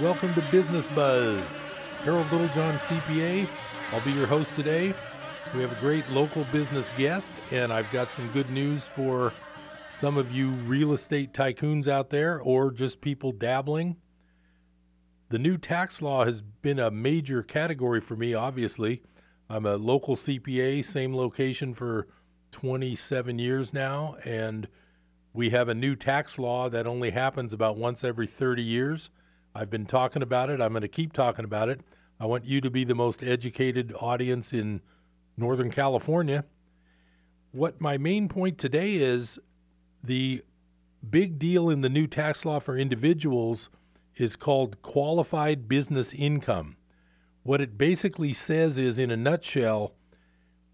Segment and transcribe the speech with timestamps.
[0.00, 1.60] Welcome to Business Buzz.
[2.04, 3.48] Harold Littlejohn, CPA.
[3.90, 4.94] I'll be your host today.
[5.52, 9.32] We have a great local business guest, and I've got some good news for
[9.94, 13.96] some of you real estate tycoons out there or just people dabbling.
[15.30, 19.02] The new tax law has been a major category for me, obviously.
[19.50, 22.06] I'm a local CPA, same location for
[22.52, 24.68] 27 years now, and
[25.32, 29.10] we have a new tax law that only happens about once every 30 years.
[29.58, 30.60] I've been talking about it.
[30.60, 31.80] I'm going to keep talking about it.
[32.20, 34.82] I want you to be the most educated audience in
[35.36, 36.44] Northern California.
[37.50, 39.40] What my main point today is
[40.04, 40.42] the
[41.10, 43.68] big deal in the new tax law for individuals
[44.16, 46.76] is called qualified business income.
[47.42, 49.92] What it basically says is, in a nutshell,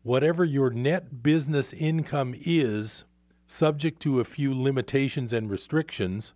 [0.02, 3.04] whatever your net business income is,
[3.46, 6.34] subject to a few limitations and restrictions,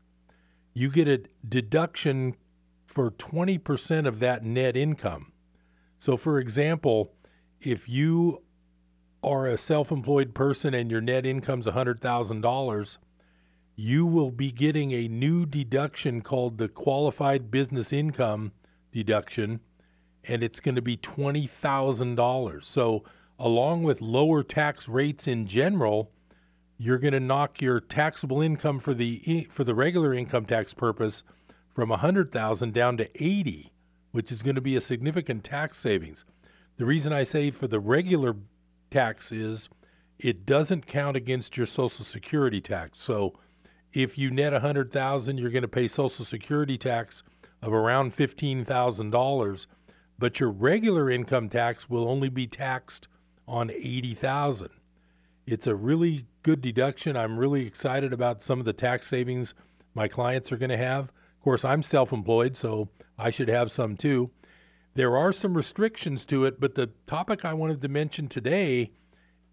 [0.73, 2.37] you get a deduction
[2.99, 5.31] for 20% of that net income.
[6.01, 7.13] So, for example,
[7.61, 8.43] if you
[9.23, 12.99] are a self employed person and your net income's $100,000,
[13.77, 18.51] you will be getting a new deduction called the qualified business income
[18.91, 19.61] deduction,
[20.25, 22.65] and it's going to be $20,000.
[22.65, 23.05] So,
[23.39, 26.11] along with lower tax rates in general,
[26.77, 31.23] you're going to knock your taxable income for the for the regular income tax purpose
[31.79, 33.73] from 100,000 down to 80,
[34.11, 36.25] which is going to be a significant tax savings.
[36.77, 38.35] The reason I say for the regular
[38.91, 39.69] tax is
[40.19, 43.01] it doesn't count against your social security tax.
[43.01, 43.39] So
[43.93, 47.23] if you net 100,000, you're going to pay social security tax
[47.63, 49.67] of around $15,000,
[50.19, 53.07] but your regular income tax will only be taxed
[53.47, 54.71] on 80,000.
[55.47, 57.17] It's a really good deduction.
[57.17, 59.55] I'm really excited about some of the tax savings
[59.95, 61.13] my clients are going to have.
[61.49, 64.31] Course, I'm self-employed, so I should have some too.
[64.93, 68.91] There are some restrictions to it, but the topic I wanted to mention today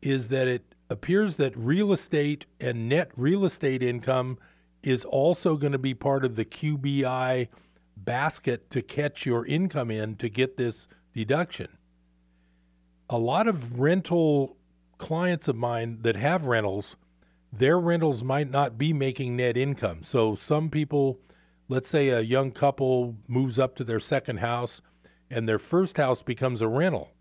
[0.02, 4.38] is that it appears that real estate and net real estate income
[4.84, 7.48] is also going to be part of the QBI
[7.96, 11.78] basket to catch your income in to get this deduction.
[13.10, 14.58] A lot of rental
[14.98, 16.98] clients of mine that have rentals,
[17.54, 20.04] their rentals might not be making net income.
[20.04, 21.22] So some people,
[21.68, 24.82] let's say a young couple moves up to their second house
[25.30, 27.12] and their first house becomes a rental.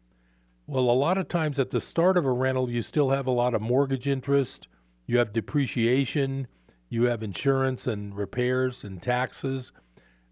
[0.66, 3.32] Well, a lot of times at the start of a rental, you still have a
[3.32, 4.68] lot of mortgage interest,
[5.06, 6.46] you have depreciation,
[6.88, 9.72] you have insurance and repairs and taxes.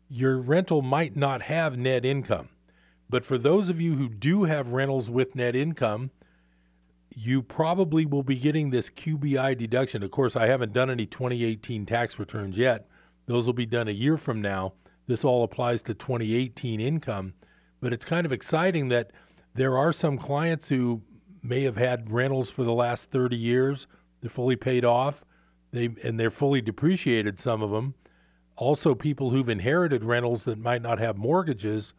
[0.08, 2.50] Your rental might not have net income.
[3.10, 6.10] But for those of you who do have rentals with net income,
[7.14, 10.02] you probably will be getting this QBI deduction.
[10.02, 12.86] Of course, I haven't done any 2018 tax returns yet.
[13.26, 14.74] Those will be done a year from now.
[15.06, 17.34] This all applies to 2018 income.
[17.80, 19.10] But it's kind of exciting that
[19.54, 21.02] there are some clients who
[21.42, 23.86] may have had rentals for the last 30 years.
[24.20, 25.24] They're fully paid off.
[25.72, 27.94] They and they're fully depreciated some of them.
[28.56, 31.94] Also people who've inherited rentals that might not have mortgages,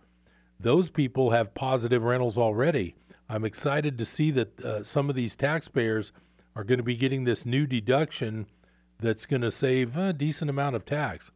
[0.59, 2.95] those people have positive rentals already.
[3.27, 6.11] I'm excited to see that uh, some of these taxpayers
[6.55, 8.45] are going to be getting this new deduction
[8.99, 11.31] that's going to save a decent amount of tax.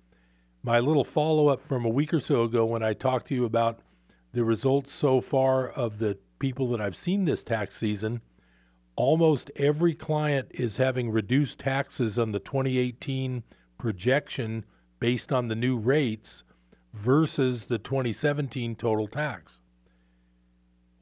[0.63, 3.45] My little follow up from a week or so ago when I talked to you
[3.45, 3.79] about
[4.33, 8.21] the results so far of the people that I've seen this tax season,
[8.95, 13.43] almost every client is having reduced taxes on the 2018
[13.77, 14.65] projection
[14.99, 16.43] based on the new rates
[16.93, 19.59] versus the 2017 total tax.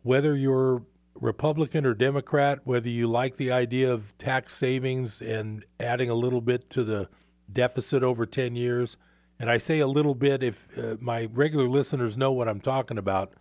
[0.03, 0.83] Whether you're
[1.15, 6.41] Republican or Democrat, whether you like the idea of tax savings and adding a little
[6.41, 7.07] bit to the
[7.51, 8.97] deficit over 10 years,
[9.39, 12.97] and I say a little bit if uh, my regular listeners know what I'm talking
[12.97, 13.33] about.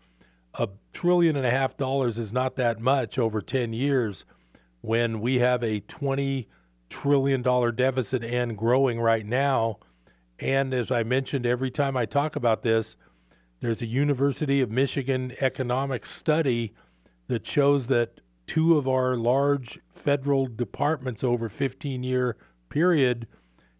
[0.55, 4.25] A trillion and a half dollars is not that much over 10 years
[4.81, 6.49] when we have a 20
[6.89, 9.79] trillion dollar deficit and growing right now.
[10.39, 12.97] And as I mentioned every time I talk about this,
[13.61, 16.75] there's a University of Michigan economic study
[17.27, 22.37] that shows that two of our large federal departments over 15 year
[22.69, 23.27] period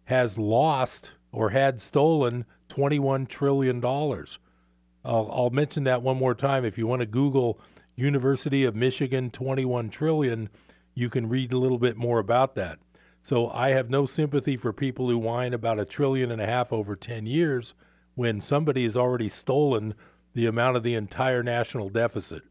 [0.05, 3.83] has lost or had stolen $21 trillion.
[3.83, 6.65] I'll, I'll mention that one more time.
[6.65, 7.59] If you want to Google
[7.95, 10.49] University of Michigan 21 trillion,
[10.93, 12.79] you can read a little bit more about that.
[13.21, 16.71] So I have no sympathy for people who whine about a trillion and a half
[16.71, 17.73] over 10 years
[18.13, 19.93] when somebody has already stolen
[20.33, 22.43] the amount of the entire national deficit.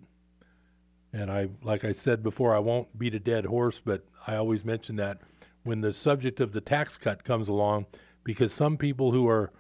[1.15, 4.65] And I, like I said before, I won't beat a dead horse, but I always
[4.65, 5.21] mention that
[5.63, 7.87] when the subject of the tax cut comes along,
[8.25, 9.53] because some people who are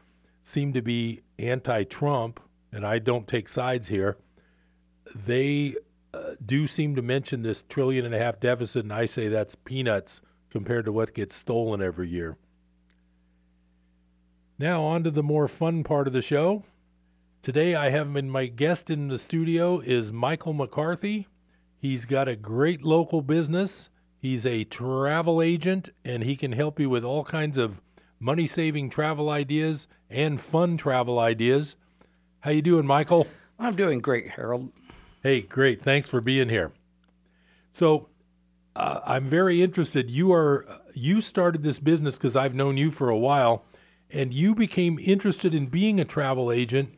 [0.42, 2.40] seem to be anti-Trump,
[2.72, 4.18] and I don't take sides here.
[5.14, 5.76] They
[6.12, 9.54] uh, do seem to mention this trillion and a half deficit, and I say that's
[9.54, 12.36] peanuts compared to what gets stolen every year.
[14.58, 16.64] Now, on to the more fun part of the show.
[17.42, 21.28] Today, I have in my guest in the studio is Michael McCarthy.
[21.84, 23.90] He's got a great local business.
[24.19, 27.82] He's a travel agent, and he can help you with all kinds of
[28.19, 31.76] money-saving travel ideas and fun travel ideas.
[32.40, 33.26] How you doing, Michael?
[33.58, 34.72] I'm doing great, Harold.
[35.22, 35.82] Hey, great.
[35.82, 36.72] Thanks for being here.
[37.72, 38.08] So,
[38.75, 40.10] uh, I'm very interested.
[40.10, 40.64] You are
[40.94, 43.62] you started this business because I've known you for a while,
[44.08, 46.94] and you became interested in being a travel agent.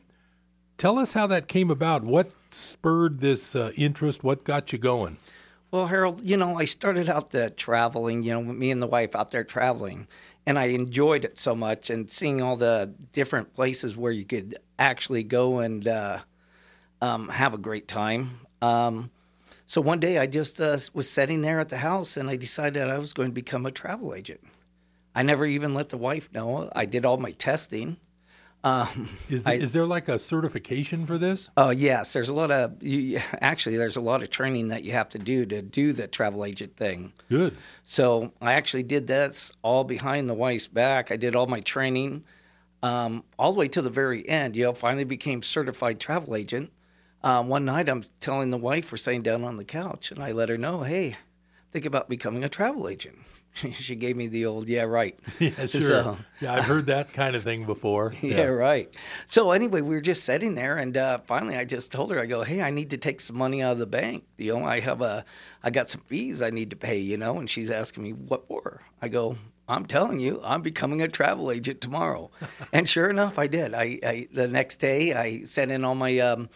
[0.79, 2.05] Tell us how that came about.
[2.05, 4.25] What spurred this uh, interest?
[4.25, 5.19] What got you going?
[5.71, 8.23] Well, Harold, you know, I started out the traveling.
[8.23, 10.07] You know, me and the wife out there traveling,
[10.47, 14.59] and I enjoyed it so much, and seeing all the different places where you could
[14.79, 16.21] actually go and uh,
[17.01, 18.41] um, have a great time.
[18.63, 19.11] Um,
[19.67, 22.89] so one day I just uh, was sitting there at the house and I decided
[22.89, 24.41] I was going to become a travel agent.
[25.15, 26.71] I never even let the wife know.
[26.75, 27.97] I did all my testing.
[28.67, 31.49] Um, is, the, I, is there like a certification for this?
[31.57, 34.91] Oh yes, there's a lot of you, actually there's a lot of training that you
[34.91, 37.13] have to do to do the travel agent thing.
[37.29, 37.57] Good.
[37.85, 41.13] So I actually did this all behind the wife's back.
[41.13, 42.25] I did all my training
[42.83, 44.57] um, all the way to the very end.
[44.57, 46.73] You know, finally became certified travel agent.
[47.23, 50.33] Um, one night I'm telling the wife we're sitting down on the couch, and I
[50.33, 51.17] let her know, hey,
[51.71, 53.19] think about becoming a travel agent.
[53.73, 55.19] she gave me the old, yeah, right.
[55.39, 55.81] yeah, sure.
[55.81, 58.15] So, yeah, I've heard that kind of thing before.
[58.27, 58.39] Yeah.
[58.39, 58.91] yeah right.
[59.27, 62.27] So anyway, we were just sitting there, and uh, finally, I just told her, I
[62.27, 64.25] go, hey, I need to take some money out of the bank.
[64.37, 65.25] You know, I have a,
[65.63, 66.99] I got some fees I need to pay.
[66.99, 68.83] You know, and she's asking me what for.
[69.01, 69.37] I go,
[69.69, 72.31] I'm telling you, I'm becoming a travel agent tomorrow.
[72.73, 73.75] and sure enough, I did.
[73.75, 76.49] I, I the next day I sent in all my um,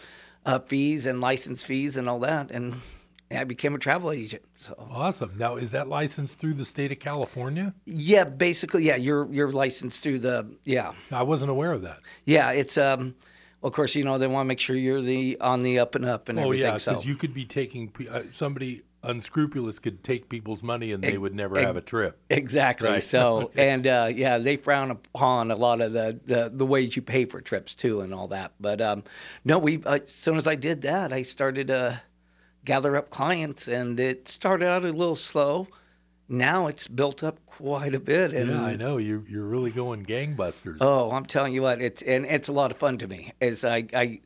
[0.45, 2.81] uh, fees and license fees and all that, and
[3.31, 4.43] I became a travel agent.
[4.57, 5.35] So awesome!
[5.37, 7.75] Now, is that licensed through the state of California?
[7.87, 8.97] Yeah, basically, yeah.
[8.97, 10.93] You're you're licensed through the yeah.
[11.13, 12.01] I wasn't aware of that.
[12.25, 13.15] Yeah, it's um.
[13.61, 15.95] Well, of course, you know they want to make sure you're the on the up
[15.95, 16.65] and up and oh, everything.
[16.65, 17.09] Oh yeah, because so.
[17.09, 21.59] you could be taking uh, somebody unscrupulous could take people's money and they would never
[21.59, 22.19] have a trip.
[22.29, 22.89] Exactly.
[22.89, 23.03] Right.
[23.03, 27.03] So and uh, yeah, they frown upon a lot of the, the, the ways you
[27.03, 28.53] pay for trips too and all that.
[28.61, 29.05] But um,
[29.45, 32.03] no, we uh, as soon as I did that, I started to
[32.65, 35.69] gather up clients, and it started out a little slow.
[36.29, 38.33] Now it's built up quite a bit.
[38.33, 40.79] And, yeah, I know you're you're really going gangbusters.
[40.81, 43.33] Oh, I'm telling you what, it's and it's a lot of fun to me.
[43.41, 44.21] As I, I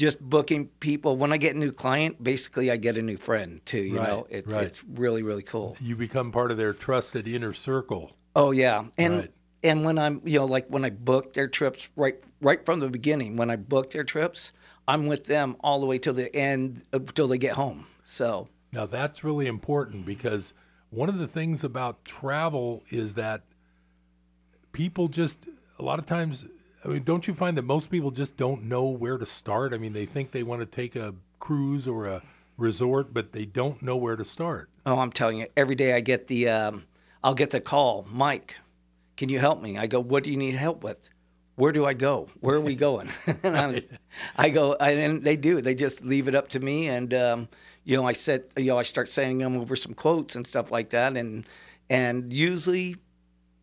[0.00, 1.18] just booking people.
[1.18, 3.82] When I get a new client, basically I get a new friend too.
[3.82, 4.64] You right, know, it's right.
[4.64, 5.76] it's really really cool.
[5.80, 8.12] You become part of their trusted inner circle.
[8.34, 9.30] Oh yeah, and right.
[9.62, 12.88] and when I'm you know like when I book their trips right right from the
[12.88, 14.52] beginning, when I book their trips,
[14.88, 17.86] I'm with them all the way till the end until they get home.
[18.04, 20.54] So now that's really important because
[20.90, 23.42] one of the things about travel is that
[24.72, 25.46] people just
[25.78, 26.44] a lot of times
[26.84, 29.74] I mean, don't you find that most people just don't know where to start?
[29.74, 32.22] I mean, they think they want to take a cruise or a
[32.56, 34.70] resort, but they don't know where to start.
[34.86, 36.84] Oh, I'm telling you, every day I get the, um,
[37.22, 38.56] I'll get the call, Mike,
[39.16, 39.76] can you help me?
[39.76, 41.10] I go, what do you need help with?
[41.60, 42.30] Where do I go?
[42.40, 43.10] Where are we going?
[43.42, 43.84] and
[44.36, 45.60] i go, and they do.
[45.60, 47.48] They just leave it up to me, and um,
[47.84, 50.70] you know, I said, you know, I start sending them over some quotes and stuff
[50.70, 51.46] like that, and
[51.90, 52.96] and usually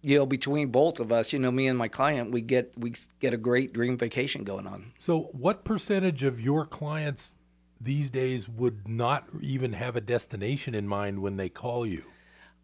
[0.03, 2.93] you know, between both of us, you know, me and my client, we get we
[3.19, 4.93] get a great dream vacation going on.
[4.99, 7.33] So, what percentage of your clients
[7.81, 12.03] these days would not even have a destination in mind when they call you?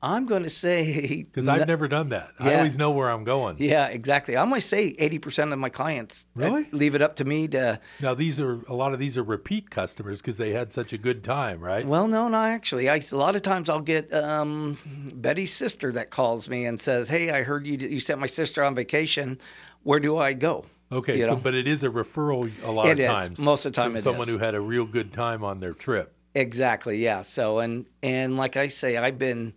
[0.04, 2.34] I'm going to say because I've never done that.
[2.42, 3.56] Yeah, I always know where I'm going.
[3.58, 4.36] Yeah, exactly.
[4.36, 7.80] I'm going to say 80% of my clients really leave it up to me to.
[8.02, 10.98] Now these are a lot of these are repeat customers because they had such a
[10.98, 11.88] good time, right?
[11.88, 12.90] Well, no, not actually.
[12.90, 14.78] I a lot of times I'll get um,
[15.16, 18.62] Betty's sister that calls me and says, "Hey, I heard you you sent my sister
[18.62, 19.40] on vacation.
[19.84, 21.36] Where do I go?" Okay, you so know?
[21.38, 23.40] but it is a referral a lot it of times.
[23.40, 24.04] Most of the time, it is.
[24.04, 24.36] someone is.
[24.36, 26.14] who had a real good time on their trip.
[26.36, 26.98] Exactly.
[26.98, 27.22] Yeah.
[27.22, 29.54] So and and like I say, I've been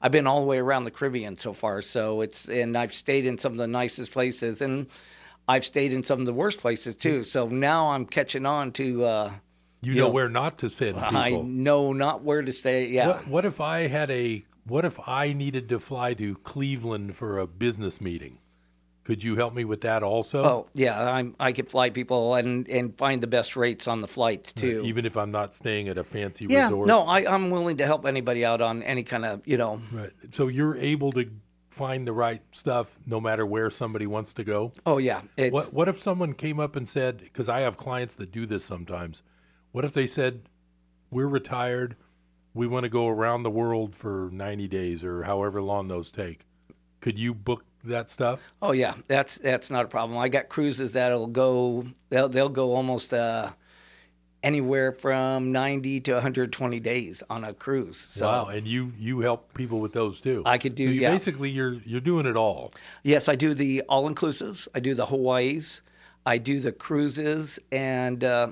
[0.00, 1.82] I've been all the way around the Caribbean so far.
[1.82, 4.86] So it's and I've stayed in some of the nicest places, and
[5.46, 7.24] I've stayed in some of the worst places too.
[7.24, 9.04] So now I'm catching on to.
[9.04, 9.32] Uh,
[9.82, 11.16] you, you know, know, where not to send people.
[11.16, 12.88] I know not where to stay.
[12.88, 13.08] Yeah.
[13.08, 14.44] What, what if I had a?
[14.66, 18.38] What if I needed to fly to Cleveland for a business meeting?
[19.10, 20.44] Could you help me with that also?
[20.44, 24.06] Oh yeah, I'm, I could fly people and, and find the best rates on the
[24.06, 24.84] flights too.
[24.84, 26.86] even if I'm not staying at a fancy yeah, resort.
[26.86, 29.82] no, I, I'm willing to help anybody out on any kind of you know.
[29.90, 30.12] Right.
[30.30, 31.28] So you're able to
[31.70, 34.72] find the right stuff no matter where somebody wants to go?
[34.86, 35.22] Oh yeah.
[35.36, 38.46] It's, What what if someone came up and said, because I have clients that do
[38.46, 39.24] this sometimes.
[39.72, 40.42] What if they said,
[41.10, 41.96] "We're retired,
[42.54, 46.46] we want to go around the world for 90 days or however long those take."
[47.00, 48.40] Could you book that stuff?
[48.60, 50.18] Oh yeah, that's that's not a problem.
[50.18, 53.50] I got cruises that'll go they'll they'll go almost uh,
[54.42, 58.06] anywhere from 90 to 120 days on a cruise.
[58.10, 60.42] So wow, and you you help people with those too.
[60.46, 61.10] I could do- So you yeah.
[61.10, 62.72] basically you're you're doing it all.
[63.02, 64.68] yes, I do the all inclusives.
[64.74, 65.82] I do the Hawaii's.
[66.26, 68.48] I do the cruises and uh,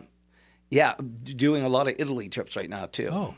[0.71, 0.95] yeah,
[1.25, 3.09] doing a lot of Italy trips right now too.
[3.13, 3.35] Oh.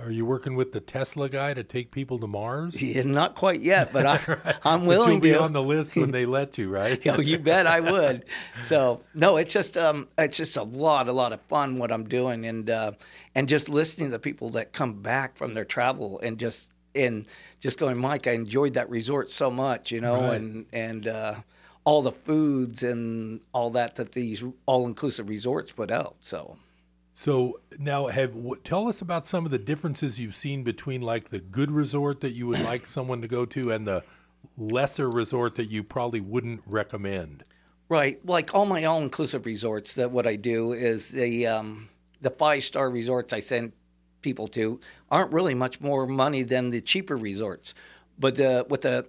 [0.00, 2.80] Are you working with the Tesla guy to take people to Mars?
[2.80, 4.16] Yeah, not quite yet, but I,
[4.64, 5.42] I'm But willing you'll be to.
[5.42, 7.00] on the list when they let you, right?
[7.06, 8.24] Oh, you bet I would.
[8.62, 12.08] So no, it's just um, it's just a lot, a lot of fun what I'm
[12.08, 12.92] doing, and uh,
[13.34, 17.26] and just listening to the people that come back from their travel and just and
[17.60, 20.36] just going, Mike, I enjoyed that resort so much, you know, Right.
[20.40, 21.34] and and uh,
[21.84, 26.16] all the foods and all that that these all inclusive resorts put out.
[26.22, 26.56] So
[27.22, 31.28] So now, have w- tell us about some of the differences you've seen between like
[31.28, 34.02] the good resort that you would like someone to go to and the
[34.58, 37.44] lesser resort that you probably wouldn't recommend.
[37.88, 39.94] Right, like all my all-inclusive resorts.
[39.94, 43.70] That what I do is the um, the five-star resorts I send
[44.20, 47.72] people to aren't really much more money than the cheaper resorts.
[48.18, 49.06] But the with the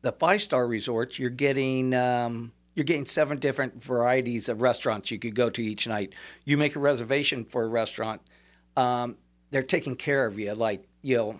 [0.00, 5.34] the five-star resorts, you're getting um, you're getting seven different varieties of restaurants you could
[5.34, 6.14] go to each night.
[6.46, 8.22] You make a reservation for a restaurant,
[8.74, 9.18] um,
[9.50, 10.54] they're taking care of you.
[10.54, 11.34] Like you know,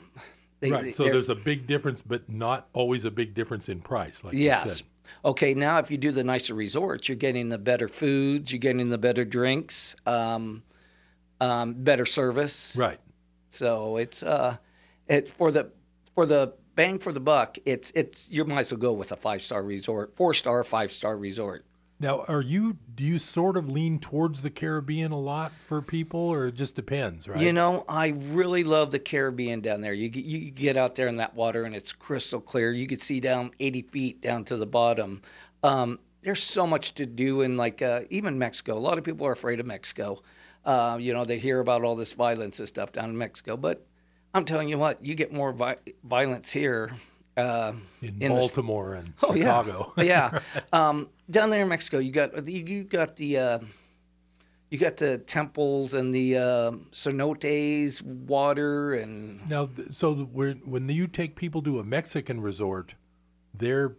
[0.60, 0.94] they, Right.
[0.94, 4.22] So there's a big difference, but not always a big difference in price.
[4.22, 4.82] Like you Yes.
[5.24, 8.90] Okay, now if you do the nicer resorts, you're getting the better foods, you're getting
[8.90, 10.62] the better drinks, um,
[11.40, 12.76] um, better service.
[12.76, 13.00] Right.
[13.48, 14.58] So it's uh,
[15.08, 15.70] it for the
[16.14, 17.58] for the bang for the buck.
[17.64, 20.92] It's it's you might as well go with a five star resort, four star, five
[20.92, 21.64] star resort.
[22.02, 26.20] Now, are you do you sort of lean towards the Caribbean a lot for people,
[26.32, 27.38] or it just depends, right?
[27.40, 29.92] You know, I really love the Caribbean down there.
[29.92, 32.72] You get- you get out there in that water and it's crystal clear.
[32.72, 35.20] You could see down 80 feet down to the bottom.
[35.62, 38.78] Um, there's so much to do in like uh, even Mexico.
[38.78, 40.22] A lot of people are afraid of Mexico.
[40.64, 43.86] Uh, you know, they hear about all this violence and stuff down in Mexico, but
[44.34, 46.92] I'm telling you what, you get more vi- violence here.
[47.36, 47.72] Uh,
[48.02, 49.92] in, in the- Baltimore and Oh Chicago.
[49.98, 50.40] yeah, yeah.
[50.72, 53.58] Um, down there in Mexico, you got you, you got the uh,
[54.68, 61.06] you got the temples and the uh, cenotes, water, and Now, so when when you
[61.06, 62.94] take people to a Mexican resort,
[63.54, 63.96] they're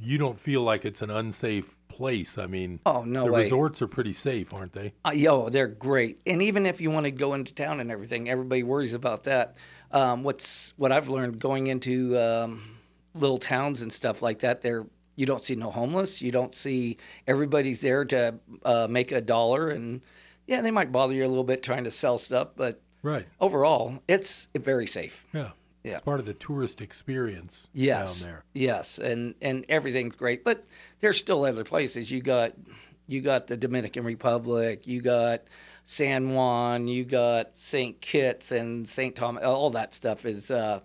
[0.00, 2.36] you don't feel like it's an unsafe place.
[2.38, 3.42] I mean, oh no the way.
[3.42, 4.92] resorts are pretty safe, aren't they?
[5.04, 6.20] Uh, yo, they're great.
[6.26, 9.56] And even if you want to go into town and everything, everybody worries about that.
[9.92, 12.78] Um, what's what I've learned going into um,
[13.14, 14.86] little towns and stuff like that, there
[15.16, 16.20] you don't see no homeless.
[16.20, 16.96] You don't see
[17.28, 18.34] everybody's there to
[18.64, 20.00] uh, make a dollar, and
[20.48, 23.26] yeah, they might bother you a little bit trying to sell stuff, but Right.
[23.40, 25.26] overall, it's very safe.
[25.32, 25.50] Yeah.
[25.84, 25.92] Yeah.
[25.96, 28.44] It's part of the tourist experience Yes, down there.
[28.54, 30.64] yes, and and everything's great, but
[31.00, 32.10] there's still other places.
[32.10, 32.52] You got
[33.06, 35.42] you got the Dominican Republic, you got
[35.84, 39.44] San Juan, you got Saint Kitts and Saint Thomas.
[39.44, 40.80] All that stuff is, uh,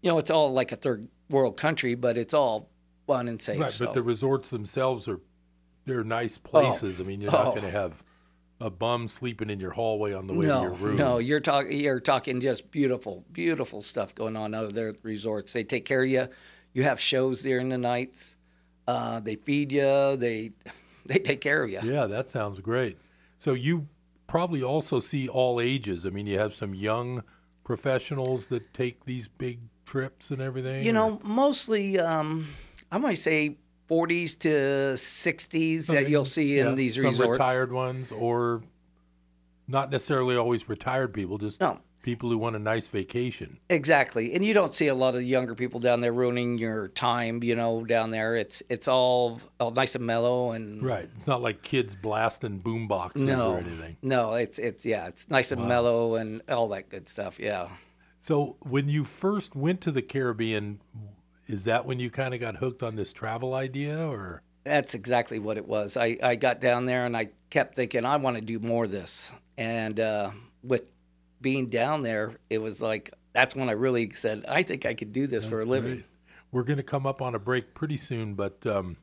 [0.00, 2.68] you know, it's all like a third world country, but it's all
[3.06, 3.60] fun and safe.
[3.60, 3.86] Right, so.
[3.86, 5.20] but the resorts themselves are
[5.84, 7.00] they're nice places.
[7.00, 7.50] I mean, you're not Oh.
[7.50, 8.02] going to have
[8.62, 10.96] a bum sleeping in your hallway on the way to your room.
[10.96, 15.52] no, you're talking you're talking just beautiful, beautiful stuff going on out of their resorts.
[15.52, 16.28] They take care of you.
[16.72, 18.36] You have shows there in the nights.
[18.86, 20.16] Uh, they feed you.
[20.16, 20.52] They
[21.06, 21.80] they take care of you.
[21.82, 22.98] Yeah, that sounds great.
[23.38, 23.88] So you
[24.28, 26.06] probably also see all ages.
[26.06, 27.24] I mean, you have some young
[27.64, 30.84] professionals that take these big trips and everything.
[30.84, 32.46] You or- know, mostly um,
[32.90, 33.56] I might say
[33.90, 34.48] 40s to
[34.96, 37.30] 60s that you'll see in yeah, these some resorts.
[37.38, 38.62] retired ones, or
[39.68, 43.58] not necessarily always retired people, just No, people who want a nice vacation.
[43.70, 44.34] exactly.
[44.34, 47.42] And you don't see a lot of younger people down there ruining your time.
[47.44, 51.08] You know, down there it's it's all, all nice and mellow and Right.
[51.16, 53.96] It's not like kids blasting boom boxes no, or anything.
[54.02, 54.34] no.
[54.34, 57.38] It's it's yeah, it's nice and mellow and all that good stuff.
[57.38, 57.68] Yeah.
[58.20, 60.80] So when you first went to the Caribbean,
[61.52, 65.38] is that when you kind of got hooked on this travel idea, or That's exactly
[65.38, 65.96] what it was.
[65.96, 68.90] I, I got down there and I kept thinking, I want to do more of
[68.90, 69.32] this.
[69.58, 70.30] And uh,
[70.62, 70.84] with
[71.40, 75.12] being down there, it was like, that's when I really said, I think I could
[75.12, 75.94] do this for a living.
[75.94, 76.04] Great.
[76.52, 78.96] We're going to come up on a break pretty soon, but um,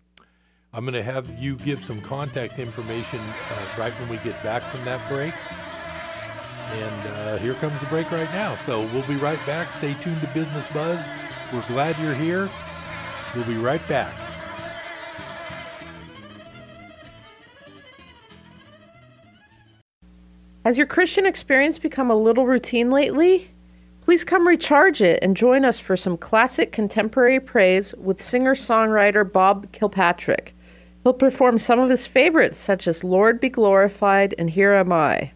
[0.72, 4.64] I'm going to have you give some contact information uh, right when we get back
[4.64, 5.34] from that break.
[6.72, 8.56] And uh, here comes the break right now.
[8.66, 9.72] So we'll be right back.
[9.72, 11.02] Stay tuned to Business Buzz
[11.52, 12.50] We're glad you're here.
[13.36, 14.14] We'll be right back.
[20.64, 23.50] Has your Christian experience become a little routine lately?
[24.02, 29.30] Please come recharge it and join us for some classic contemporary praise with singer songwriter
[29.30, 30.54] Bob Kilpatrick.
[31.04, 35.32] He'll perform some of his favorites, such as Lord Be Glorified and Here Am I.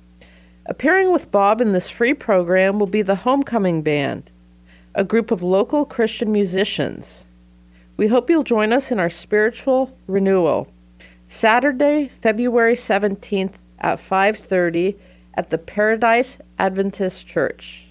[0.67, 4.29] Appearing with Bob in this free program will be the Homecoming Band,
[4.95, 7.25] a group of local Christian musicians.
[7.97, 10.67] We hope you'll join us in our spiritual renewal.
[11.27, 14.95] Saturday, February 17th at 5:30
[15.33, 17.87] at the Paradise Adventist Church.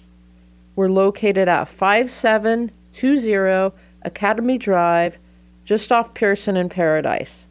[0.75, 5.17] We're located at 5720 Academy Drive,
[5.65, 7.45] just off Pearson and Paradise.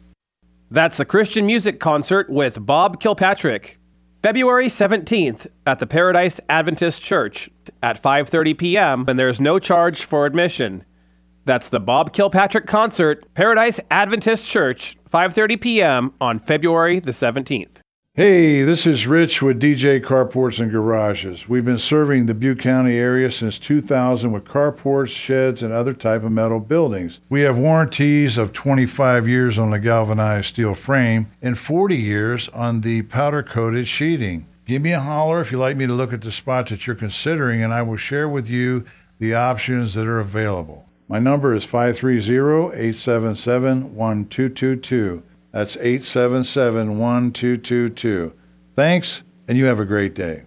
[0.69, 3.77] That's the Christian music concert with Bob Kilpatrick.
[4.23, 7.49] February 17th at the Paradise Adventist Church
[7.81, 9.03] at 5:30 p.m.
[9.05, 10.85] and there's no charge for admission.
[11.43, 16.13] That's the Bob Kilpatrick concert, Paradise Adventist Church, 5:30 p.m.
[16.21, 17.82] on February the 17th.
[18.15, 21.49] Hey, this is Rich with DJ Carports and Garages.
[21.49, 26.23] We've been serving the Butte County area since 2000 with carports, sheds, and other type
[26.23, 27.19] of metal buildings.
[27.27, 32.81] We have warranties of 25 years on the galvanized steel frame and 40 years on
[32.81, 34.45] the powder-coated sheeting.
[34.67, 36.95] Give me a holler if you'd like me to look at the spots that you're
[36.95, 38.85] considering, and I will share with you
[39.17, 40.85] the options that are available.
[41.09, 45.23] My number is 530 877 1222.
[45.53, 48.33] That's 877 1222.
[48.75, 50.45] Thanks, and you have a great day.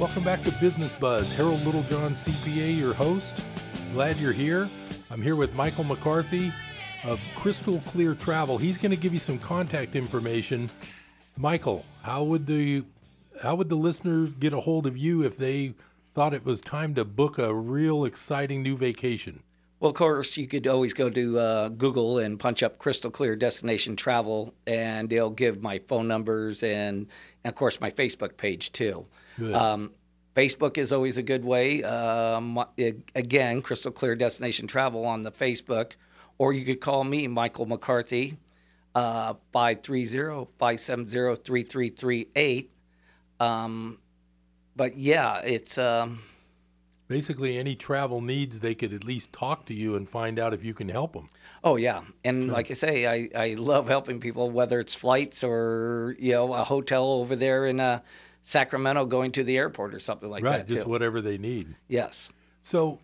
[0.00, 1.36] Welcome back to Business Buzz.
[1.36, 3.46] Harold Littlejohn, CPA, your host.
[3.96, 4.68] Glad you're here.
[5.10, 6.52] I'm here with Michael McCarthy
[7.04, 8.58] of Crystal Clear Travel.
[8.58, 10.70] He's going to give you some contact information.
[11.38, 12.84] Michael, how would the
[13.42, 15.72] how would the listeners get a hold of you if they
[16.14, 19.42] thought it was time to book a real exciting new vacation?
[19.80, 23.34] Well, of course, you could always go to uh, Google and punch up Crystal Clear
[23.34, 27.08] Destination Travel, and they'll give my phone numbers and,
[27.44, 29.06] and of course, my Facebook page too.
[29.54, 29.92] Um,
[30.36, 31.82] Facebook is always a good way.
[31.82, 32.62] Um,
[33.14, 35.92] again, Crystal Clear Destination Travel on the Facebook,
[36.36, 38.36] or you could call me, Michael McCarthy,
[38.94, 42.70] uh, 530 570 3338.
[43.40, 43.98] Um,
[44.76, 45.78] but yeah, it's.
[45.78, 46.22] Um,
[47.08, 50.64] Basically, any travel needs, they could at least talk to you and find out if
[50.64, 51.28] you can help them.
[51.62, 52.52] Oh yeah, and sure.
[52.52, 56.64] like I say, I, I love helping people, whether it's flights or you know a
[56.64, 58.00] hotel over there in uh,
[58.46, 60.72] Sacramento going to the airport or something like right, that.
[60.72, 61.74] just whatever they need.
[61.88, 62.32] Yes.
[62.62, 63.00] So,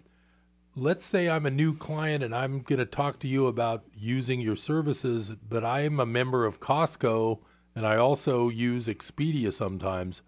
[0.77, 4.41] let's say I'm a new client and I'm going to talk to you about using
[4.41, 7.41] your services, but I am a member of Costco
[7.75, 10.23] and I also use Expedia sometimes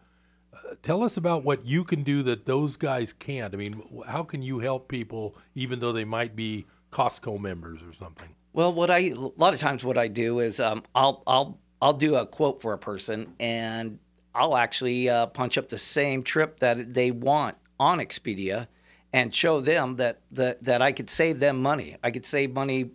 [0.82, 3.54] tell us about what you can do that those guys can't.
[3.54, 7.92] I mean, how can you help people even though they might be Costco members or
[7.92, 8.28] something?
[8.52, 11.92] Well, what I a lot of times what I do is um, I'll I'll I'll
[11.92, 13.98] do a quote for a person and
[14.34, 18.68] I'll actually uh, punch up the same trip that they want on Expedia
[19.12, 21.96] and show them that that that I could save them money.
[22.02, 22.90] I could save money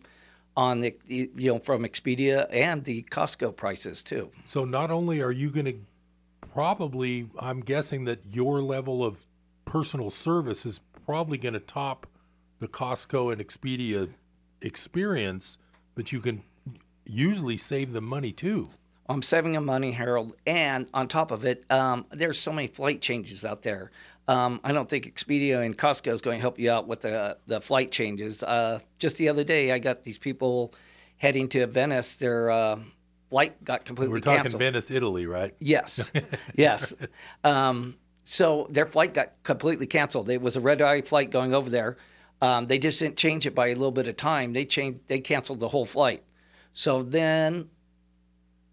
[0.58, 4.32] on the you know from Expedia and the Costco prices too.
[4.46, 5.76] So not only are you going to
[6.54, 9.26] probably, I'm guessing that your level of
[9.66, 12.08] personal service is probably going to top
[12.60, 14.10] the Costco and Expedia
[14.62, 15.58] experience,
[15.96, 16.44] but you can
[17.06, 18.70] usually save them money too.
[19.10, 23.02] I'm saving them money, Harold, and on top of it, um, there's so many flight
[23.02, 23.92] changes out there.
[24.28, 27.38] Um, I don't think Expedia and Costco is going to help you out with the
[27.48, 28.44] the flight changes.
[28.44, 30.74] Uh, just the other day, I got these people
[31.18, 32.18] heading to Venice.
[32.18, 32.80] They're uh,
[33.32, 34.60] flight got completely We're talking canceled.
[34.60, 35.56] Venice, Italy, right?
[35.60, 36.12] Yes,
[36.56, 36.94] yes.
[37.44, 40.30] Um, so their flight got completely canceled.
[40.30, 41.98] It was a red eye flight going over there.
[42.44, 44.54] Um, they just didn't change it by a little bit of time.
[44.54, 45.00] They changed.
[45.08, 46.24] They canceled the whole flight.
[46.74, 47.70] So then,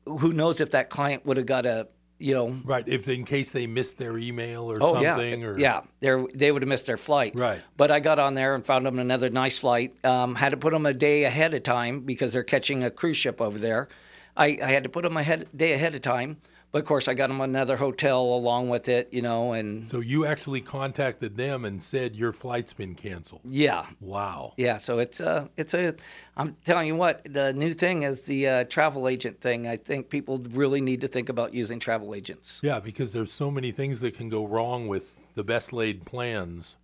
[0.07, 1.89] who knows if that client would have got a
[2.19, 5.59] you know right if in case they missed their email or oh, something yeah, or
[5.59, 7.35] yeah they they would have missed their flight.
[7.35, 7.61] Right.
[7.77, 9.95] But i got on there and found them another nice flight.
[10.05, 13.17] Um, had to put them a day ahead of time because they're catching a cruise
[13.17, 13.89] ship over there.
[14.37, 16.39] I, I had to put them a day ahead of time,
[16.77, 20.01] But of course, I got them another hotel along with it, you know, and So
[20.01, 23.41] you actually contacted them and said your flight's been canceled.
[23.49, 24.53] yeah, Wow.
[24.59, 24.77] yeah.
[24.77, 25.95] So it's a, it's a.
[26.37, 29.67] I'm telling you what, the new thing is the uh, travel agent thing.
[29.67, 32.61] I think people really need to think about using travel agents.
[32.63, 36.77] Yeah, because there's so many things that can go wrong with the best laid plans.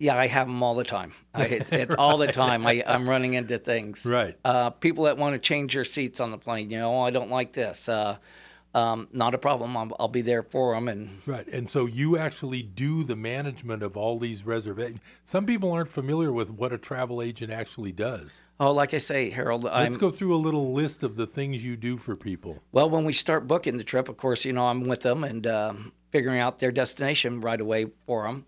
[0.00, 1.12] Yeah, I have them all the time.
[1.32, 2.66] I, it's, it's all the time.
[2.66, 4.04] I, I'm running into things.
[4.04, 4.36] Right.
[4.44, 6.70] Uh, people that want to change their seats on the plane.
[6.70, 7.88] You know, oh, I don't like this.
[7.88, 8.16] Uh,
[8.74, 9.76] um, not a problem.
[9.76, 10.88] I'll, I'll be there for them.
[10.88, 11.46] And Right.
[11.48, 15.00] And so you actually do the management of all these reservations.
[15.24, 18.42] Some people aren't familiar with what a travel agent actually does.
[18.60, 21.64] oh, like I say, Harold, I'm Let's go through a little list of the things
[21.64, 22.62] you do for people.
[22.72, 25.46] Well, when we start booking the trip, of course, you know, I'm with them and
[25.46, 28.44] um, figuring out their destination right away for them.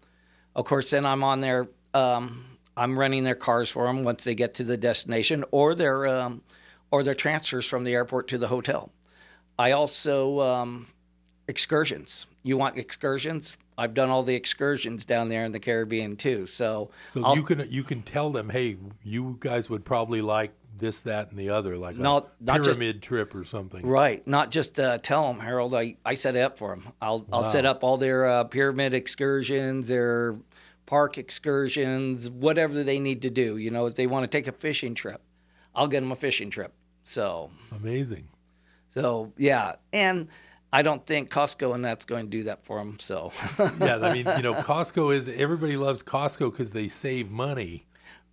[0.54, 2.44] Of course, then I'm on their, um,
[2.76, 6.42] I'm renting their cars for them once they get to the destination, or their, um,
[6.90, 8.92] or their transfers from the airport to the hotel.
[9.61, 10.87] I also um,
[11.49, 12.27] excursions.
[12.42, 13.59] You want excursions?
[13.77, 16.46] I've done all the excursions down there in the Caribbean too.
[16.46, 20.53] So, So I'll- you can you can tell them, hey, you guys would probably like
[20.79, 23.87] this, that, and the other, like Not- a not just- pyramid trip or something.
[23.87, 24.27] Right.
[24.27, 25.75] Not just uh, tell them, Harold.
[25.75, 26.88] I, I set it up for them.
[27.03, 30.37] I'll I'll set up all their uh, pyramid excursions, their
[30.87, 33.59] park excursions, whatever they need to do.
[33.59, 35.20] You know, if they want to take a fishing trip,
[35.75, 36.73] I'll get them a fishing trip.
[37.05, 38.29] So Amazing.
[38.90, 40.29] So yeah, and
[40.72, 42.98] I don't think Costco and that's going to do that for them.
[43.00, 47.87] So yeah, I mean, you know, Costco is everybody loves Costco because they save money,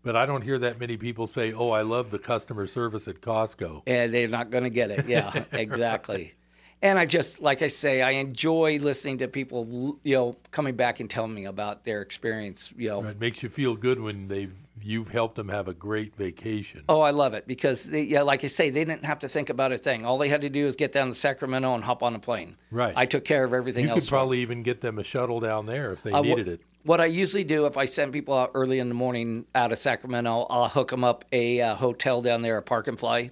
[0.04, 3.22] but I don't hear that many people say, "Oh, I love the customer service at
[3.22, 5.08] Costco." and they're not going to get it.
[5.08, 6.34] Yeah, exactly.
[6.80, 11.00] And I just, like I say, I enjoy listening to people, you know, coming back
[11.00, 12.72] and telling me about their experience.
[12.78, 14.50] You know, It makes you feel good when they
[14.82, 16.84] you've helped them have a great vacation.
[16.88, 19.50] Oh, I love it because, they, yeah, like I say, they didn't have to think
[19.50, 20.06] about a thing.
[20.06, 22.58] All they had to do was get down to Sacramento and hop on a plane.
[22.72, 22.94] Right.
[22.96, 23.98] I took care of everything you else.
[23.98, 26.62] You could probably even get them a shuttle down there if they Uh, needed it.
[26.84, 29.80] What I usually do if I send people out early in the morning out of
[29.80, 33.32] Sacramento, I'll hook them up a uh, hotel down there, a park and fly.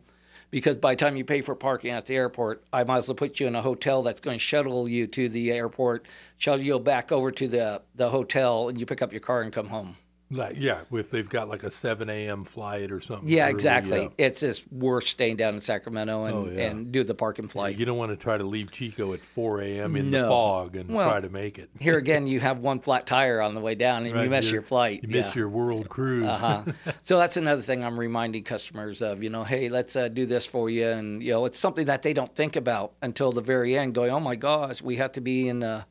[0.51, 3.15] Because by the time you pay for parking at the airport, I might as well
[3.15, 6.05] put you in a hotel that's going to shuttle you to the airport,
[6.38, 9.51] shuttle you back over to the, the hotel, and you pick up your car and
[9.51, 9.97] come home.
[10.31, 12.45] Like, yeah, if they've got like a seven a.m.
[12.45, 13.29] flight or something.
[13.29, 14.01] Yeah, early, exactly.
[14.01, 14.25] yeah.
[14.25, 16.69] It's just worth staying down in Sacramento and, Oh, yeah.
[16.71, 17.69] and do the park and fly.
[17.69, 19.95] You don't want to try to leave Chico at 4 a.m.
[19.95, 21.69] in the fog and Well, try to make it.
[21.79, 24.49] Here again, you have one flat tire on the way down, and Right, you miss
[24.49, 25.03] your flight.
[25.03, 25.33] You miss yeah.
[25.35, 26.25] your world cruise.
[26.25, 26.63] uh-huh.
[27.03, 29.21] so that's another thing I'm reminding customers of.
[29.21, 32.01] You know, hey, let's uh, do this for you, and you know, it's something that
[32.01, 33.93] they don't think about until the very end.
[33.93, 35.83] Going, oh my gosh, we have to be in uh,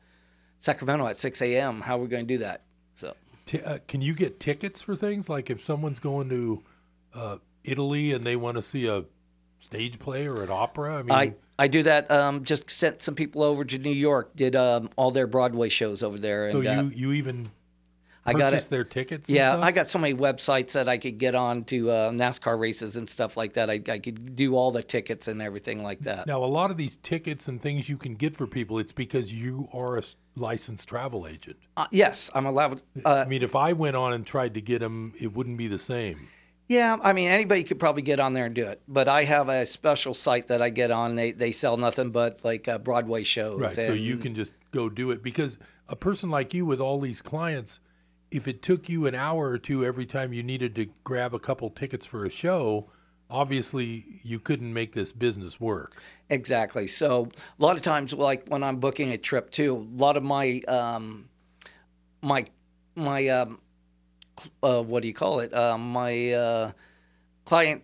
[0.59, 1.79] Sacramento at 6 a.m.
[1.81, 2.63] How are we going to do that?
[3.45, 6.63] So T- uh, can you get tickets for things like if someone's going to
[7.13, 9.05] uh, Italy and they want to see a
[9.59, 10.95] stage play or an opera?
[10.95, 11.33] I mean, I.
[11.57, 12.11] I do that.
[12.11, 14.35] Um, just sent some people over to New York.
[14.35, 17.49] Did um, all their Broadway shows over there, so and uh, you you even
[18.25, 18.67] I got it.
[18.69, 19.29] their tickets?
[19.29, 19.59] and Yeah?
[19.59, 23.07] I got so many websites that I could get on to uh, NASCAR races and
[23.07, 23.69] stuff like that.
[23.69, 26.25] I, I could do all the tickets and everything like that.
[26.25, 29.31] Now, a lot of these tickets and things you can get for people, it's because
[29.33, 30.03] you are a
[30.35, 31.57] licensed travel agent.
[31.77, 32.81] Uh, yes, I'm allowed.
[33.03, 35.67] Uh, I mean, if I went on and tried to get them, it wouldn't be
[35.67, 36.27] the same.
[36.67, 38.81] yeah, I mean anybody could probably get on there and do it.
[38.87, 41.15] But I have a special site that I get on.
[41.15, 43.61] They they sell nothing but like uh, Broadway shows.
[43.61, 43.73] Right.
[43.73, 47.21] So you can just go do it because a person like you with all these
[47.21, 47.79] clients,
[48.35, 51.39] if it took you an hour or two every time you needed to grab a
[51.39, 52.89] couple tickets for a show,
[53.29, 56.01] obviously you couldn't make this business work.
[56.29, 56.87] Exactly.
[56.87, 60.23] So a lot of times, like when I'm booking a trip too, a lot of
[60.23, 61.29] my um,
[62.21, 62.45] my
[62.95, 63.59] my um,
[64.61, 65.53] uh, what do you call it?
[65.53, 66.71] Uh, my uh,
[67.45, 67.83] client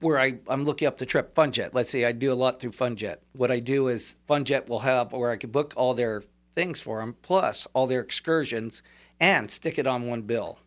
[0.00, 1.70] where I, I'm looking up the trip FunJet.
[1.72, 3.16] Let's say I do a lot through FunJet.
[3.32, 6.22] What I do is FunJet will have where I can book all their
[6.54, 8.80] things for them, plus all their excursions,
[9.20, 10.58] and stick it on one bill.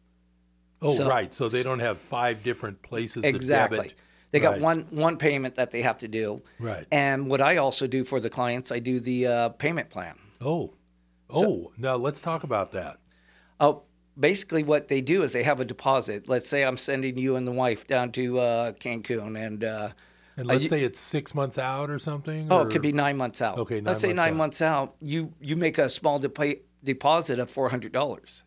[0.82, 1.34] Oh, So- right.
[1.34, 3.94] So they don't have five different places to Exactly.
[4.32, 4.62] They got Right.
[4.62, 6.42] one one payment that they have to do.
[6.58, 6.88] Right.
[6.92, 10.16] And what I also do for the clients, I do the uh, payment plan.
[10.40, 10.74] Oh.
[11.30, 12.98] Oh, now let's talk about that.
[13.60, 13.84] Oh,
[14.20, 16.28] basically, what they do is they have a deposit.
[16.28, 19.90] Let's say I'm sending you and the wife down to uh, Cancun, and uh,
[20.38, 22.48] And let's say it's six months out or something.
[22.50, 23.58] oh, or- it could be nine months out.
[23.60, 24.38] Okay, nine Let's say nine out.
[24.38, 24.96] months out.
[25.02, 28.44] You you make a small depo- deposit of four hundred dollars,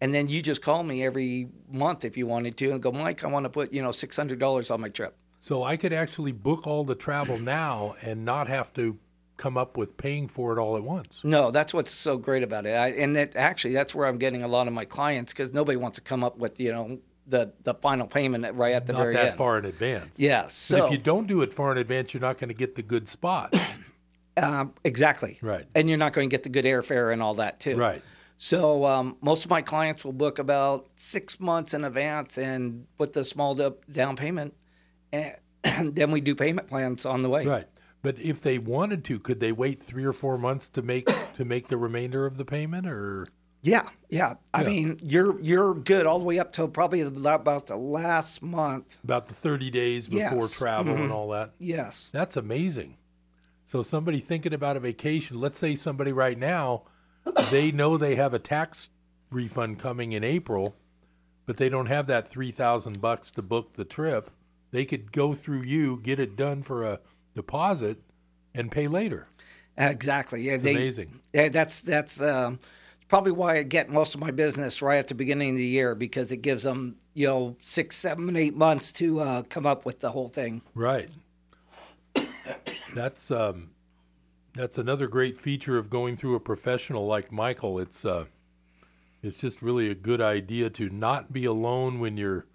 [0.00, 3.24] and then you just call me every month if you wanted to, and go, Mike,
[3.24, 5.16] I want to put you know six hundred dollars on my trip.
[5.40, 8.98] So I could actually book all the travel now and not have to
[9.36, 11.20] come up with paying for it all at once.
[11.24, 12.70] No, that's what's so great about it.
[12.70, 15.76] I, and that actually, that's where I'm getting a lot of my clients because nobody
[15.76, 18.98] wants to come up with you know the the final payment right at the not
[19.00, 19.36] very that end.
[19.36, 20.18] far in advance.
[20.18, 20.42] Yeah.
[20.42, 22.74] But So if you don't do it far in advance, you're not going to get
[22.76, 23.78] the good spots.
[24.36, 25.38] Um, exactly.
[25.42, 25.64] Right.
[25.74, 27.76] And you're not going to get the good airfare and all that too.
[27.76, 28.02] Right.
[28.36, 33.12] So um, most of my clients will book about six months in advance and put
[33.12, 33.54] the small
[33.90, 34.54] down payment,
[35.12, 35.34] and
[35.94, 37.46] then we do payment plans on the way.
[37.46, 37.66] Right.
[38.02, 41.44] But if they wanted to, could they wait three or four months to make to
[41.44, 43.26] make the remainder of the payment, or
[43.62, 44.34] Yeah, yeah.
[44.52, 44.68] I Yeah.
[44.68, 48.98] mean, you're you're good all the way up till probably about the last month.
[49.04, 50.32] about the thirty days before Yes.
[50.32, 50.64] Mm-hmm.
[50.64, 51.52] travel and all that?
[51.58, 52.10] Yes.
[52.12, 52.96] That's amazing.
[53.64, 56.82] So somebody thinking about a vacation, let's say somebody right now,
[57.50, 58.90] they know they have a tax
[59.30, 60.76] refund coming in April,
[61.46, 64.30] but they don't have that three thousand bucks to book the trip.
[64.70, 67.00] They could go through you, get it done for a
[67.34, 68.02] deposit,
[68.54, 69.28] and pay later.
[69.76, 70.42] Exactly.
[70.42, 71.20] Yeah, they, amazing.
[71.32, 72.60] Yeah, that's that's um,
[73.08, 75.94] probably why I get most of my business right at the beginning of the year
[75.94, 80.00] because it gives them you know six, seven, eight months to uh, come up with
[80.00, 80.62] the whole thing.
[80.74, 81.08] Right.
[82.94, 83.70] That's um,
[84.54, 87.80] that's another great feature of going through a professional like Michael.
[87.80, 88.26] It's uh,
[89.20, 92.46] it's just really a good idea to not be alone when you're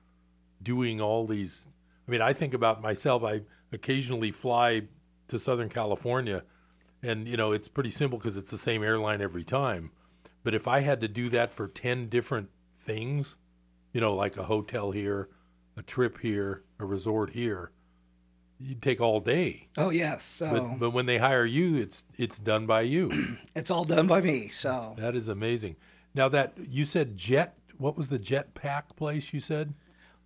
[0.63, 1.67] doing all these.
[2.07, 3.23] I mean, I think about myself.
[3.23, 3.41] I
[3.73, 4.83] occasionally fly
[5.27, 6.43] to Southern California,
[7.03, 9.91] and you know it's pretty simple because it's the same airline every time.
[10.43, 13.35] But if I had to do that for ten different things,
[13.91, 15.27] you know, like a hotel here,
[15.75, 17.71] a trip here, a resort here,
[18.59, 19.67] you'd take all day.
[19.77, 23.09] Oh yes, so But but when they hire you, it's it's done by you.
[23.55, 24.47] it's all done by me.
[24.47, 25.75] So that is amazing.
[26.13, 29.73] Now that you said jet, what was the jet pack place you said?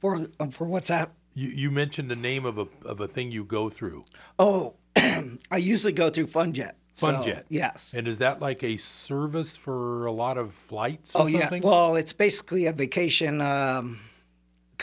[0.04, 1.12] for um, for what's that?
[1.34, 4.04] You you mentioned the name of a of a thing you go through.
[4.38, 6.74] Oh, I usually go through FunJet.
[6.96, 7.44] So, FunJet.
[7.48, 7.94] yes.
[7.96, 11.50] And is that like a service for a lot of flights or Oh yeah.
[11.64, 14.02] Well, it's basically a vacation um,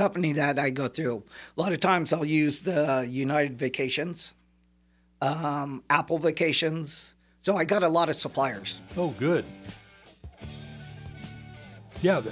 [0.01, 1.23] company that I go through.
[1.59, 4.33] A lot of times I'll use the United Vacations,
[5.21, 7.15] um, Apple Vacations.
[7.43, 8.81] So I got a lot of suppliers.
[8.97, 9.45] Oh, good.
[12.01, 12.23] Yeah.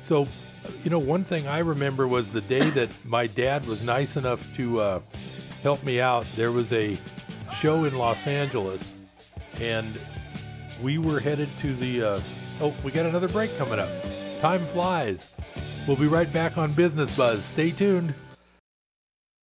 [0.00, 0.26] So,
[0.82, 4.42] you know, one thing I remember was the day that my dad was nice enough
[4.56, 5.00] to uh,
[5.62, 6.24] help me out.
[6.36, 6.96] There was a
[7.58, 8.94] show in Los Angeles,
[9.60, 10.00] and
[10.82, 12.02] we were headed to the.
[12.02, 12.20] Uh,
[12.62, 13.90] oh, we got another break coming up.
[14.40, 15.34] Time flies.
[15.86, 17.44] We'll be right back on Business Buzz.
[17.44, 18.14] Stay tuned.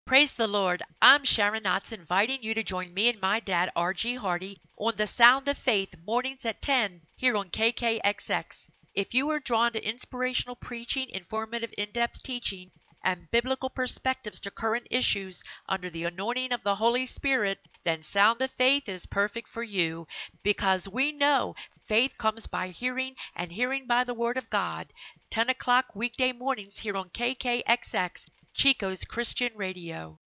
[0.06, 0.84] Praise the Lord.
[1.02, 4.16] I'm Sharon Knotts inviting you to join me and my dad, R.G.
[4.16, 8.70] Hardy, on The Sound of Faith mornings at 10 here on KKXX.
[8.94, 12.72] If you are drawn to inspirational preaching, informative in depth teaching,
[13.06, 18.42] and biblical perspectives to current issues under the anointing of the Holy Spirit, then Sound
[18.42, 20.08] of Faith is perfect for you
[20.44, 24.92] because we know faith comes by hearing and hearing by the Word of God.
[25.30, 30.18] 10 o'clock weekday mornings here on KKXX, Chico's Christian Radio.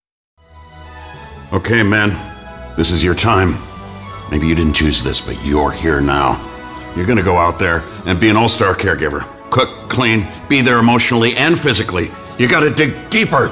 [1.53, 2.11] Okay, man,
[2.77, 3.57] this is your time.
[4.31, 6.39] Maybe you didn't choose this, but you're here now.
[6.95, 9.27] You're gonna go out there and be an all star caregiver.
[9.51, 12.11] Cook, clean, be there emotionally and physically.
[12.39, 13.49] You gotta dig deeper.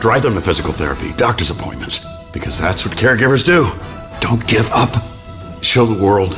[0.00, 3.70] Drive them to physical therapy, doctor's appointments, because that's what caregivers do.
[4.20, 4.94] Don't give up.
[5.62, 6.32] Show the world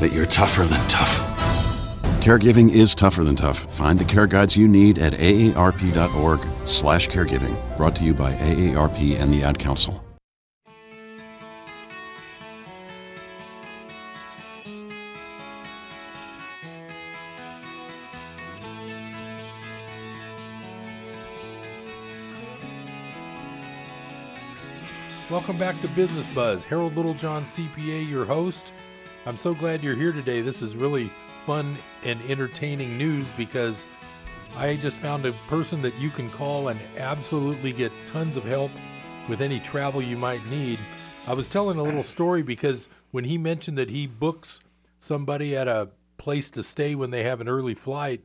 [0.00, 1.20] that you're tougher than tough.
[2.22, 3.70] Caregiving is tougher than tough.
[3.70, 7.76] Find the care guides you need at aarp.org/slash caregiving.
[7.76, 10.05] Brought to you by AARP and the Ad Council.
[25.28, 26.62] Welcome back to Business Buzz.
[26.62, 28.72] Harold Littlejohn, CPA, your host.
[29.26, 30.40] I'm so glad you're here today.
[30.40, 31.10] This is really
[31.44, 33.86] fun and entertaining news because
[34.54, 38.70] I just found a person that you can call and absolutely get tons of help
[39.28, 40.78] with any travel you might need.
[41.26, 44.60] I was telling a little story because when he mentioned that he books
[45.00, 48.24] somebody at a place to stay when they have an early flight,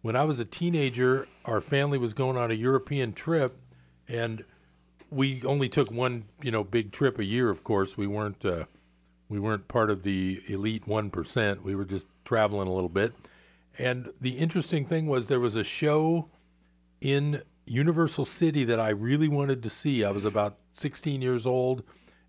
[0.00, 3.58] when I was a teenager, our family was going on a European trip
[4.06, 4.44] and
[5.10, 7.50] we only took one, you know, big trip a year.
[7.50, 8.64] Of course, we weren't uh,
[9.28, 11.64] we weren't part of the elite one percent.
[11.64, 13.14] We were just traveling a little bit.
[13.78, 16.30] And the interesting thing was there was a show
[17.00, 20.02] in Universal City that I really wanted to see.
[20.02, 21.82] I was about 16 years old,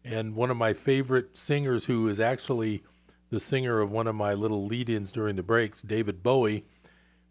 [0.03, 2.83] and one of my favorite singers, who is actually
[3.29, 6.65] the singer of one of my little lead-ins during the breaks, David Bowie,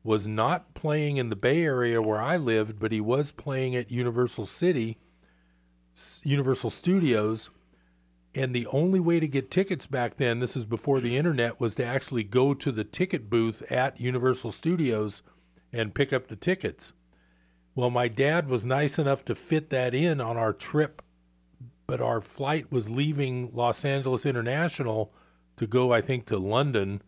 [0.03, 3.91] was not playing in the Bay Area where I lived, but he was playing at
[3.91, 4.99] Universal City
[6.25, 7.51] Universal Studios,
[8.35, 11.75] and the only way to get tickets back then, this is before the internet, was
[11.77, 15.23] to actually go to the ticket booth at Universal Studios
[15.73, 16.93] and pick up the tickets.
[17.75, 21.03] Well, my dad was nice enough to fit that in on our trip
[21.87, 25.13] but our flight was leaving Los Angeles International
[25.57, 27.03] to go, I think, to London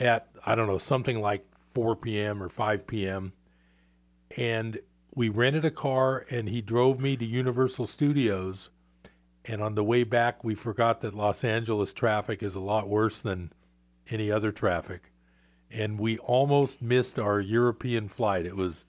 [0.00, 2.42] at I don't know something like 4 p.m.
[2.42, 3.32] or 5 p.m.
[4.36, 4.80] And
[5.14, 8.70] we rented a car, and he drove me to Universal Studios.
[9.44, 13.20] And on the way back, we forgot that Los Angeles traffic is a lot worse
[13.20, 13.52] than
[14.08, 15.12] any other traffic.
[15.70, 18.46] And we almost missed our European flight.
[18.46, 18.86] It was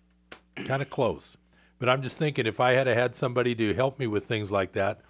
[0.56, 1.38] kind of close.
[1.80, 4.74] But I'm just thinking if I had had somebody to help me with things like
[4.74, 5.02] that,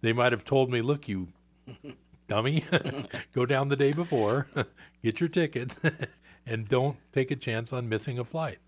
[0.00, 1.28] they might have told me, look, you
[2.28, 2.64] dummy,
[3.34, 4.46] go down the day before,
[5.02, 5.78] get your tickets,
[6.46, 8.58] and don't take a chance on missing a flight.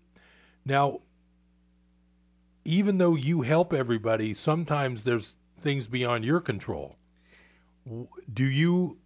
[0.65, 1.01] Now,
[2.65, 6.97] even though you help everybody, sometimes there's things beyond your control.
[8.33, 8.97] Do you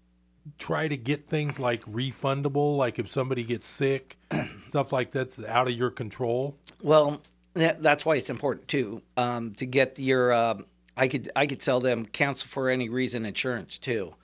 [0.58, 4.18] try to get things like refundable, like if somebody gets sick,
[4.70, 6.58] stuff like that's out of your control?
[6.82, 7.22] Well,
[7.54, 10.34] that's why it's important too um, to get your.
[10.34, 14.16] Um, I could I could sell them cancel for any reason insurance too,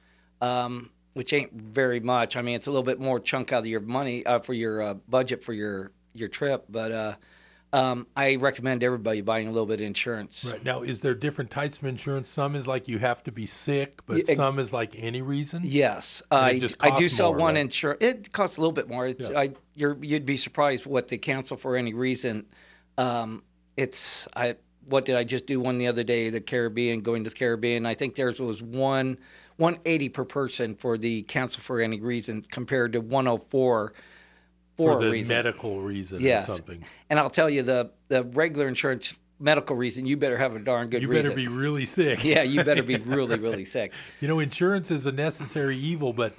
[0.42, 2.38] um, which ain't very much.
[2.38, 4.82] I mean, it's a little bit more chunk out of your money uh, for your
[4.82, 7.16] uh, budget for your your trip, but uh,
[7.76, 10.50] um, I recommend everybody buying a little bit of insurance.
[10.50, 12.30] Right now, is there different types of insurance?
[12.30, 15.64] Some is like you have to be sick, but some is like any reason.
[15.66, 17.62] Yes, I, I do sell more, one right?
[17.62, 18.02] insurance.
[18.02, 19.08] It costs a little bit more.
[19.08, 19.38] Yeah.
[19.38, 22.46] I, you would be surprised what they cancel for any reason.
[22.98, 23.44] Um,
[23.76, 24.56] it's I.
[24.88, 26.30] What did I just do one the other day?
[26.30, 27.86] The Caribbean, going to the Caribbean.
[27.86, 29.18] I think theirs was one.
[29.58, 33.94] 180 per person for the cancel for any reason compared to 104
[34.78, 35.36] for, for the a reason.
[35.36, 36.50] medical reason yes.
[36.50, 36.86] or something.
[37.10, 40.90] And I'll tell you the the regular insurance medical reason, you better have a darn
[40.90, 41.32] good you reason.
[41.32, 42.24] better be really sick.
[42.24, 43.94] Yeah, you better be really, really sick.
[44.22, 46.34] You know, insurance is a necessary evil, but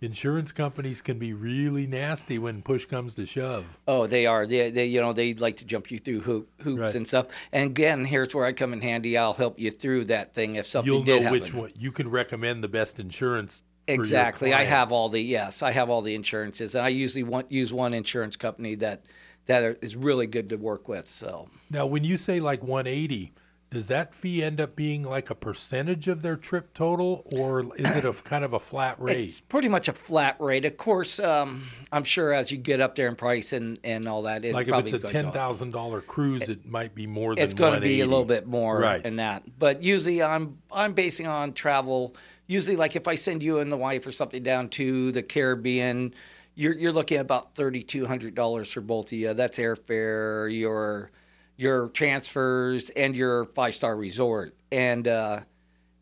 [0.00, 3.78] insurance companies can be really nasty when push comes to shove.
[3.86, 4.46] Oh, they are.
[4.46, 6.94] They, they you know, they like to jump you through hoop, hoops right.
[6.94, 7.26] and stuff.
[7.52, 9.16] And again, here's where I come in handy.
[9.16, 11.40] I'll help you through that thing if something You'll did know happen.
[11.40, 11.72] which one.
[11.76, 14.52] You can recommend the best insurance for your Exactly.
[14.54, 15.62] I have all the yes.
[15.62, 19.04] I have all the insurances, and I usually want use one insurance company that
[19.46, 21.08] that are, is really good to work with.
[21.08, 23.32] So Now, when you say like 180,
[23.72, 27.90] does that fee end up being like a percentage of their trip total, or is
[27.96, 29.42] it a kind of a flat it's rate?
[29.48, 30.64] pretty much a flat rate.
[30.64, 34.22] Of course, um, I'm sure as you get up there in price and, and all
[34.22, 35.34] that, it Like if it's a is going to ten go up.
[35.34, 38.46] thousand dollar cruise, it might be more than it's going to be a little bit
[38.46, 39.02] more Right.
[39.02, 39.42] than that.
[39.58, 42.14] But usually, I'm I'm basing on travel.
[42.50, 46.12] Usually, like if I send you and the wife or something down to the Caribbean,
[46.56, 49.34] you're you're looking at about thirty two hundred dollars for both of you.
[49.34, 51.12] That's airfare, your
[51.56, 54.56] your transfers, and your five star resort.
[54.72, 55.40] And uh,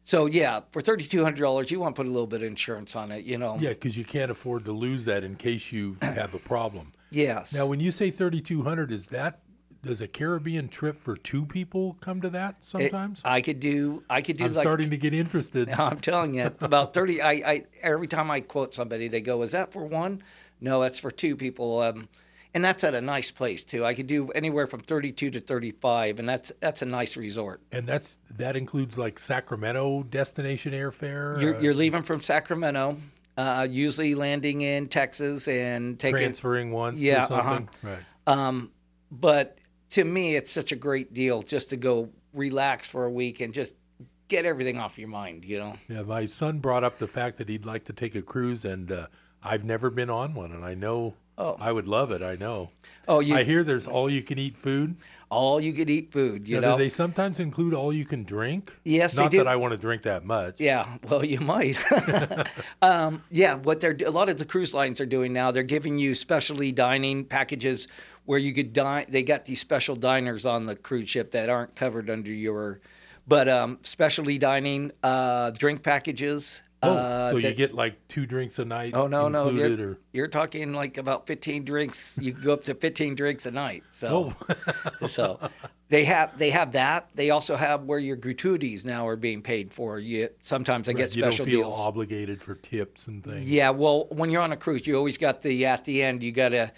[0.05, 2.47] so, yeah, for thirty two hundred dollars, you want to put a little bit of
[2.49, 3.25] insurance on it.
[3.25, 3.59] You know.
[3.61, 6.95] Yeah, because you can't afford to lose that in case you have a problem.
[7.11, 7.53] Yes.
[7.53, 9.41] Now, when you say 3,200, is that
[9.85, 13.21] does a Caribbean trip for two people come to that It- sometimes?
[13.25, 14.03] I could do.
[14.11, 15.69] I could do I'm like starting to get interested.
[15.79, 17.21] I'm telling you, about thirty.
[17.23, 20.23] I, I every time I quote somebody, they go, "Is that for one?"
[20.61, 21.81] No, that's for two people.
[21.81, 22.09] Um,
[22.55, 23.85] and that's at a nice place too.
[23.85, 27.61] I could do anywhere from thirty-two to thirty-five, and that's that's a nice resort.
[27.71, 31.41] And that's that includes like Sacramento destination airfare.
[31.41, 32.97] You're, you're leaving from Sacramento,
[33.37, 36.17] uh, usually landing in Texas and taking.
[36.17, 37.69] transferring once Yeah, or something.
[37.85, 37.89] uh-huh.
[37.89, 37.99] Right.
[38.27, 38.73] Um,
[39.11, 39.59] but
[39.91, 43.53] to me, it's such a great deal just to go relax for a week and
[43.55, 43.75] just
[44.29, 45.45] get everything off your mind.
[45.45, 45.77] You know.
[45.89, 48.91] Yeah, my son brought up the fact that he'd like to take a cruise, and
[48.93, 49.07] uh,
[49.43, 51.57] I've never been on one, and I know Oh.
[51.61, 52.21] I would love it.
[52.21, 52.71] I know.
[53.07, 54.97] Oh, you I hear there's all you can eat food.
[55.31, 56.49] all you can eat food.
[56.49, 56.77] You Now, know.
[56.77, 58.75] do they sometimes include all you can drink?
[58.85, 60.57] Yes, they Not that I want to drink that much.
[60.59, 61.79] Yeah, well, you might.
[62.83, 65.97] um, yeah, what they're a lot of the cruise lines are doing now, they're giving
[65.97, 67.87] you specialty dining packages
[68.29, 69.07] where you could dine.
[69.09, 72.83] They got these special diners on the cruise ship that aren't covered under your,
[73.27, 76.63] but um, specialty dining uh, drink packages.
[76.83, 78.95] Oh, uh, so you get like two drinks a night.
[78.95, 82.19] Oh no, no, you're, or you're talking like about 15 drinks.
[82.21, 83.85] You can go up to 15 drinks a night.
[83.93, 84.35] So,
[85.01, 85.41] oh, so
[85.89, 87.09] they have they have that.
[87.15, 89.99] They also have where your gratuities now are being paid for.
[89.99, 91.81] You sometimes I get you don't special feel deals.
[91.81, 93.49] obligated for tips and things.
[93.49, 96.23] Yeah, well, when you're on a cruise, you always got the at the end.
[96.23, 96.71] You got a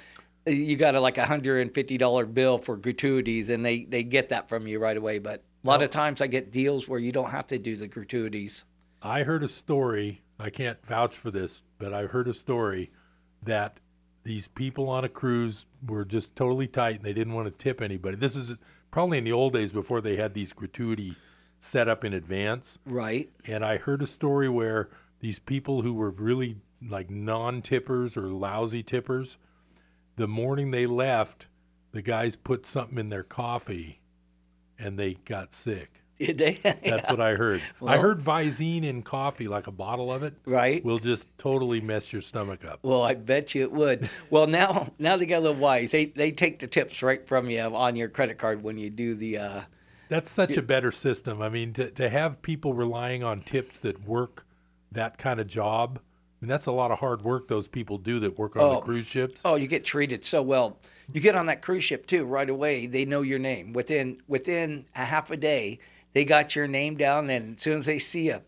[0.47, 4.03] you got a like a hundred and fifty dollar bill for gratuities, and they they
[4.03, 5.19] get that from you right away.
[5.19, 7.89] But a lot of times, I get deals where you don't have to do the
[7.89, 8.65] gratuities.
[9.03, 10.23] I heard a story.
[10.39, 12.91] I can't vouch for this, but I heard a story
[13.43, 13.79] that
[14.23, 17.81] these people on a cruise were just totally tight and they didn't want to tip
[17.81, 18.17] anybody.
[18.17, 18.53] This is
[18.91, 21.17] probably in the old days before they had these gratuity
[21.59, 22.79] set up in advance.
[22.87, 23.31] Right.
[23.47, 28.29] And I heard a story where these people who were really like non tippers or
[28.29, 29.37] lousy tippers,
[30.21, 31.47] the morning they left,
[31.93, 34.01] the guys put something in their coffee
[34.79, 36.03] and they got sick.
[36.19, 36.53] Did they?
[36.63, 37.63] That's what I heard.
[37.85, 40.85] I heard Visine in coffee, like a bottle of it, right.
[40.85, 42.81] will just totally mess your stomach up.
[42.83, 44.11] Well, I bet you it would.
[44.29, 45.91] Well, now now they got a little wise.
[45.91, 49.15] They they take the tips right from you on your credit card when you do
[49.15, 49.39] the.
[49.39, 49.61] Uh,
[50.11, 51.41] That's such a better system.
[51.41, 54.45] I mean, to, to have people relying on tips that work
[54.93, 55.99] that kind of job,
[56.41, 58.77] I mean, that's a lot of hard work those people do that work on the
[58.79, 58.81] Oh.
[58.81, 59.43] cruise ships.
[59.45, 60.79] oh, you get treated so well.
[61.13, 62.87] You get on that cruise ship too right away.
[62.87, 65.81] They know your name within within a half a day.
[66.13, 68.41] They got your name down, and as soon as they see you,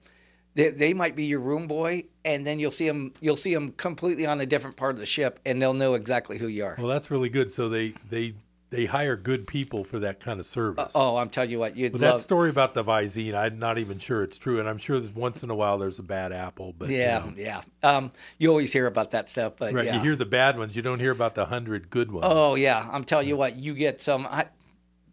[0.54, 3.12] they, they might be your room boy, and then you'll see them.
[3.20, 6.38] You'll see them completely on a different part of the ship, and they'll know exactly
[6.38, 6.76] who you are.
[6.78, 7.52] Well, that's really good.
[7.52, 8.34] So they they
[8.72, 10.90] they hire good people for that kind of service.
[10.94, 13.98] Oh, I'm telling you what, you'd But that story about the Visine, I'm not even
[13.98, 16.74] sure it's true, and I'm sure once in a while there's a bad apple.
[16.76, 17.32] But you yeah, know.
[17.36, 17.60] yeah.
[17.82, 19.84] Um, you always hear about that stuff, but right.
[19.84, 19.96] yeah.
[19.96, 22.24] You hear the bad ones, you don't hear about the hundred good ones.
[22.26, 24.26] Oh yeah, I'm telling you what, you get some.
[24.26, 24.46] I,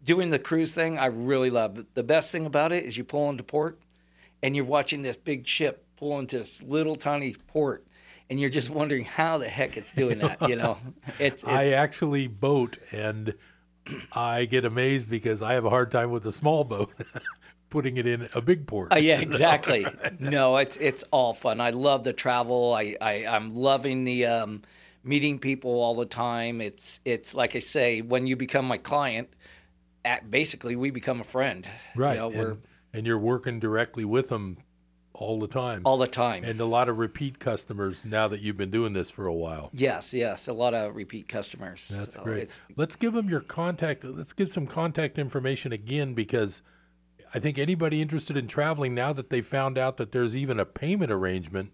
[0.02, 1.84] doing the cruise thing, I really love.
[1.92, 3.78] The best thing about it is you pull into port,
[4.42, 7.86] and you're watching this big ship pull into this little tiny port,
[8.30, 10.48] and you're just wondering how the heck it's doing that.
[10.48, 13.34] You know, it's, it's I actually boat, and
[14.12, 16.92] I get amazed because I have a hard time with a small boat,
[17.70, 18.92] putting it in a big port.
[18.92, 19.86] Uh, yeah, exactly.
[20.18, 21.60] no, it's it's all fun.
[21.60, 22.74] I love the travel.
[22.74, 24.62] I, I I'm loving the um,
[25.02, 26.60] meeting people all the time.
[26.60, 29.30] It's it's like I say, when you become my client,
[30.04, 31.66] at, basically we become a friend.
[31.96, 32.14] right.
[32.14, 32.62] You know, and,
[32.92, 34.58] and you're working directly with them
[35.20, 35.82] all the time.
[35.84, 36.42] all the time.
[36.44, 39.68] and a lot of repeat customers now that you've been doing this for a while.
[39.72, 41.88] Yes, yes, a lot of repeat customers.
[41.94, 42.58] That's So great.
[42.74, 44.02] Let's give them your contact.
[44.02, 46.62] Let's give some contact information again because
[47.34, 50.64] I think anybody interested in traveling now that they found out that there's even a
[50.64, 51.72] payment arrangement,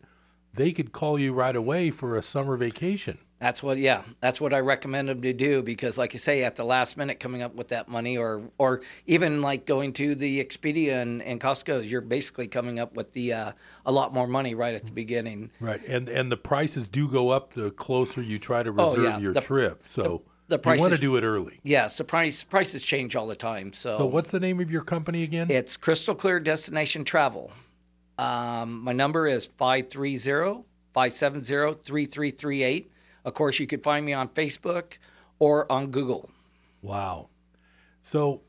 [0.52, 3.18] they could call you right away for a summer vacation.
[3.38, 6.56] That's what, yeah, that's what I recommend them to do because, like you say, at
[6.56, 10.42] the last minute, coming up with that money, or or even like going to the
[10.42, 13.52] Expedia and, and Costco, you're basically coming up with the uh,
[13.84, 15.50] a lot more money right at the beginning.
[15.60, 15.84] Right.
[15.86, 19.18] And and the prices do go up the closer you try to Oh, reserve yeah.
[19.18, 19.82] your The- trip.
[19.86, 21.60] So the you want to do it early.
[21.62, 23.72] Yes, the price prices change all the time.
[23.72, 25.50] So, So what's the name of your company again?
[25.50, 27.50] It's Crystal Clear Destination Travel.
[28.18, 30.62] Um, my number is 530
[30.94, 32.90] 570 3338.
[33.26, 34.98] Of course, you could find me on Facebook
[35.40, 36.30] or on Google.
[36.80, 37.28] Wow.
[38.00, 38.42] So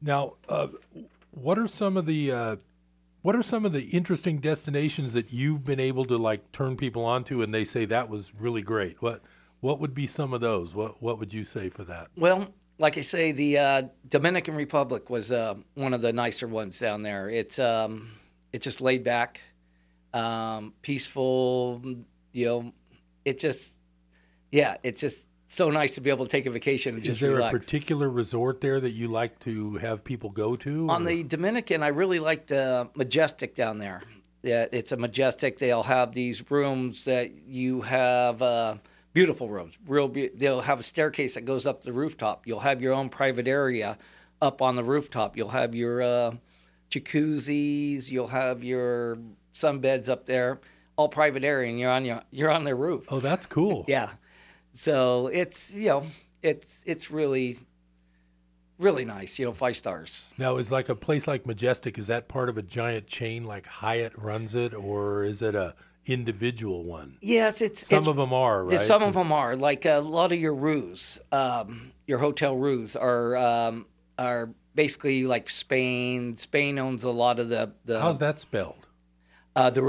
[0.00, 0.68] now, uh,
[1.32, 2.56] what are some of the uh,
[3.22, 7.04] what are some of the interesting destinations that you've been able to like turn people
[7.04, 9.02] onto, and they say that was really great?
[9.02, 9.20] What
[9.58, 10.74] what would be some of those?
[10.76, 12.06] What what would you say for that?
[12.16, 16.78] Well, like I say, the uh, Dominican Republic was uh, one of the nicer ones
[16.78, 17.28] down there.
[17.28, 18.12] It's um,
[18.52, 19.42] it's just laid back,
[20.14, 21.82] um, peaceful.
[22.32, 22.72] You know,
[23.24, 23.79] it just
[24.50, 27.20] yeah, it's just so nice to be able to take a vacation and Is just
[27.20, 27.54] there relax.
[27.54, 30.86] a particular resort there that you like to have people go to?
[30.88, 34.02] On or- the Dominican, I really liked uh, Majestic down there.
[34.42, 35.58] Yeah, it's a Majestic.
[35.58, 38.76] They'll have these rooms that you have uh,
[39.12, 39.76] beautiful rooms.
[39.86, 42.46] Real, be- they'll have a staircase that goes up the rooftop.
[42.46, 43.98] You'll have your own private area
[44.40, 45.36] up on the rooftop.
[45.36, 46.32] You'll have your uh,
[46.90, 48.10] jacuzzis.
[48.10, 49.18] You'll have your
[49.54, 50.60] sunbeds up there,
[50.96, 53.06] all private area, and you're on your you're on their roof.
[53.10, 53.84] oh, that's cool.
[53.88, 54.10] Yeah.
[54.72, 56.06] So it's you know
[56.42, 57.58] it's it's really
[58.78, 59.38] really nice.
[59.38, 60.26] You know, five stars.
[60.38, 61.98] Now, is like a place like Majestic?
[61.98, 65.74] Is that part of a giant chain like Hyatt runs it, or is it a
[66.06, 67.18] individual one?
[67.20, 68.80] Yes, it's Some it's, of them are, right?
[68.80, 73.36] Some of them are like a lot of your rooms, um, your hotel rooms are
[73.36, 73.86] um,
[74.18, 76.36] are basically like Spain.
[76.36, 78.86] Spain owns a lot of the the How's that spelled?
[79.56, 79.82] uh, the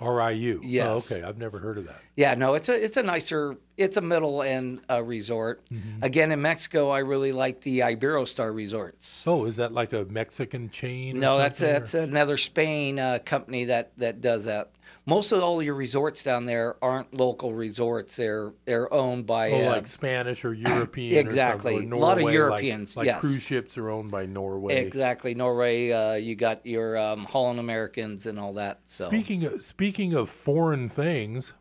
[0.00, 0.10] Ru- RIU.
[0.10, 0.60] R-I-U.
[0.64, 0.86] Yes.
[0.86, 1.22] Oh, okay.
[1.22, 1.96] I've never heard of that.
[2.16, 5.62] Yeah, no, it's a it's a nicer, it's a middle end uh, resort.
[5.70, 6.02] Mm-hmm.
[6.02, 9.24] Again, in Mexico, I really like the Iberostar resorts.
[9.26, 11.16] Oh, is that like a Mexican chain?
[11.16, 14.70] or No, that's something, that's another Spain uh, company that that does that.
[15.08, 18.16] Most of all your resorts down there aren't local resorts.
[18.16, 19.52] They're they're owned by?
[19.52, 21.16] Oh, uh, like Spanish or European.
[21.24, 21.76] exactly.
[21.76, 23.20] Or or A lot of Europeans, Like, like yes.
[23.20, 24.74] cruise ships are owned by Norway.
[24.84, 25.92] exactly Norway.
[25.92, 28.80] Uh, you got your um, Holland Americans and all that.
[28.84, 31.52] So Speaking of, speaking of foreign things,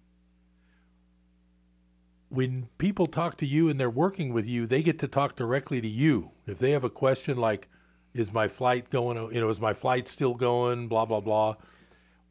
[2.30, 5.80] when people talk to you and they're working with you, they get to talk directly
[5.82, 6.32] to you.
[6.48, 7.68] If they have a question like,
[8.12, 9.18] "Is my flight going?
[9.32, 11.58] You know, is my flight still going?" Blah blah blah.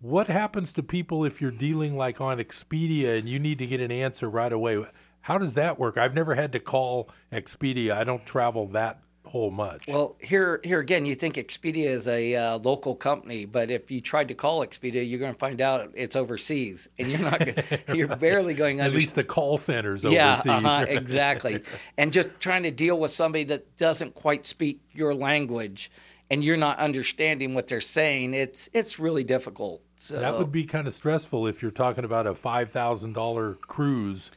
[0.04, 3.80] What happens to people if you're dealing like on Expedia and you need to get
[3.80, 4.84] an answer right away?
[5.22, 5.96] How does that work?
[5.96, 7.92] I've never had to call Expedia.
[7.92, 9.86] I don't travel that whole much.
[9.88, 14.02] well, here here again, you think Expedia is a uh, local company, but if you
[14.02, 17.40] tried to call Expedia, you're going to find out it's overseas, and you're not
[17.96, 20.52] you're barely going At least the call centers yeah, overseas.
[20.52, 21.62] uh-huh, exactly.
[21.96, 25.90] and just trying to deal with somebody that doesn't quite speak your language
[26.30, 29.82] and you're not understanding what they're saying, it's it's really difficult.
[30.04, 33.54] So That would be kind of stressful if you're talking about a five thousand dollar
[33.54, 34.30] cruise,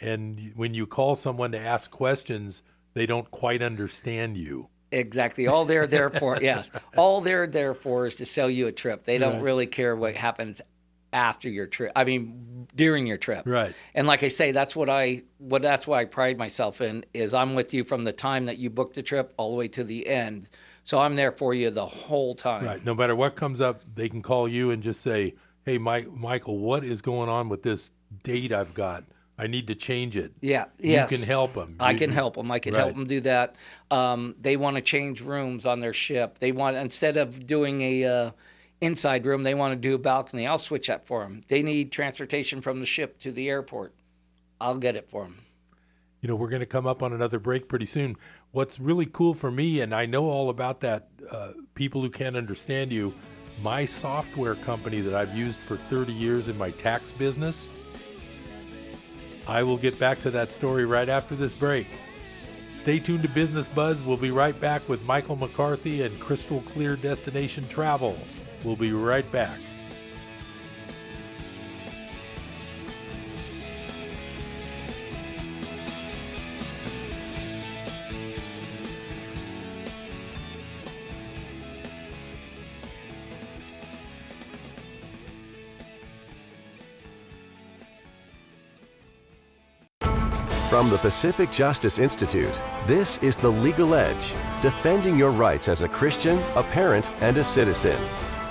[0.00, 2.62] and when you call someone to ask questions,
[2.94, 4.70] they don't quite understand you.
[4.90, 5.46] Exactly.
[5.46, 6.72] All they're there for, yes.
[6.96, 9.04] All they're there for is to sell you a trip.
[9.04, 9.42] They don't Right.
[9.42, 10.60] really care what happens
[11.12, 11.92] after your trip.
[11.94, 13.44] I mean, during your trip.
[13.46, 13.72] Right.
[13.94, 17.34] And like I say, that's what I what that's why I pride myself in is
[17.34, 19.84] I'm with you from the time that you booked the trip all the way to
[19.84, 20.48] the end.
[20.84, 22.64] So I'm there for you the whole time.
[22.64, 22.84] Right.
[22.84, 26.58] No matter what comes up, they can call you and just say, "Hey, Mike, Michael,
[26.58, 27.90] what is going on with this
[28.22, 29.04] date I've got?
[29.38, 30.66] I need to change it." Yeah.
[30.78, 31.10] Yes.
[31.10, 31.76] You can help them.
[31.80, 32.50] I can help them.
[32.50, 33.56] I can help them do that.
[33.90, 36.38] Um, they want to change rooms on their ship.
[36.38, 38.30] They want instead of doing a uh,
[38.82, 40.46] inside room, they want to do a balcony.
[40.46, 41.44] I'll switch that for them.
[41.48, 43.94] They need transportation from the ship to the airport.
[44.60, 45.38] I'll get it for them.
[46.20, 48.16] You know, we're going to come up on another break pretty soon.
[48.54, 52.36] What's really cool for me, and I know all about that, uh, people who can't
[52.36, 53.12] understand you,
[53.64, 57.66] my software company that I've used for 30 years in my tax business,
[59.48, 61.88] I will get back to that story right after this break.
[62.76, 64.00] Stay tuned to Business Buzz.
[64.02, 68.16] We'll be right back with Michael McCarthy and Crystal Clear Destination Travel.
[68.64, 69.58] We'll be right back.
[90.74, 95.88] From the Pacific Justice Institute, this is The Legal Edge, defending your rights as a
[95.88, 97.96] Christian, a parent, and a citizen.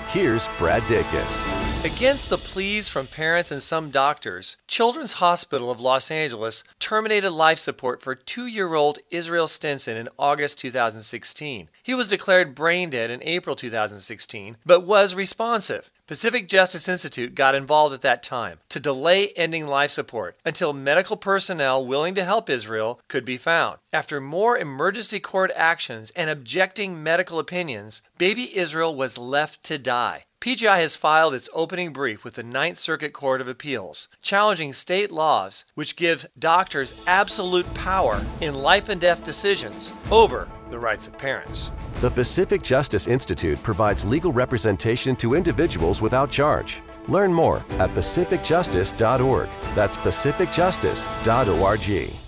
[0.08, 1.73] Here's Brad Dacus.
[1.84, 7.58] Against the pleas from parents and some doctors, Children's Hospital of Los Angeles terminated life
[7.58, 11.68] support for two year old Israel Stinson in August 2016.
[11.82, 15.90] He was declared brain dead in April 2016, but was responsive.
[16.06, 21.18] Pacific Justice Institute got involved at that time to delay ending life support until medical
[21.18, 23.78] personnel willing to help Israel could be found.
[23.92, 30.24] After more emergency court actions and objecting medical opinions, baby Israel was left to die.
[30.44, 35.10] PJI has filed its opening brief with the Ninth Circuit Court of Appeals, challenging state
[35.10, 41.16] laws which give doctors absolute power in life and death decisions over the rights of
[41.16, 41.70] parents.
[42.02, 46.82] The Pacific Justice Institute provides legal representation to individuals without charge.
[47.08, 49.48] Learn more at pacificjustice.org.
[49.74, 52.23] That's pacificjustice.org.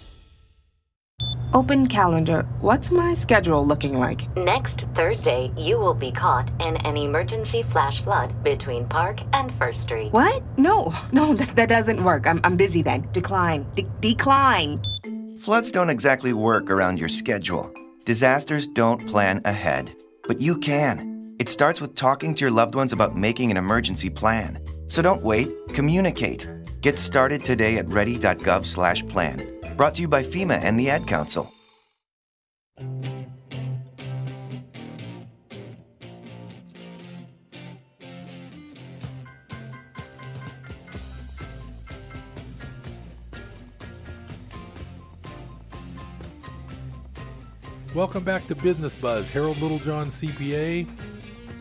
[1.54, 2.42] Open calendar.
[2.60, 4.34] What's my schedule looking like?
[4.36, 9.82] Next Thursday, you will be caught in an emergency flash flood between Park and First
[9.82, 10.12] Street.
[10.12, 10.42] What?
[10.58, 12.26] No, no, that, that doesn't work.
[12.26, 13.08] I'm, I'm busy then.
[13.12, 13.66] Decline.
[13.74, 14.82] De- decline.
[15.38, 17.72] Floods don't exactly work around your schedule.
[18.04, 19.94] Disasters don't plan ahead,
[20.24, 21.34] but you can.
[21.38, 24.60] It starts with talking to your loved ones about making an emergency plan.
[24.88, 26.48] So don't wait, communicate.
[26.80, 29.55] Get started today at ready.gov/plan.
[29.76, 31.52] Brought to you by FEMA and the Ad Council.
[47.94, 49.28] Welcome back to Business Buzz.
[49.28, 50.88] Harold Littlejohn, CPA,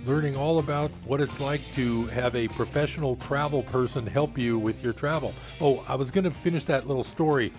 [0.06, 4.82] learning all about what it's like to have a professional travel person help you with
[4.82, 5.34] your travel.
[5.60, 7.52] Oh, I was going to finish that little story.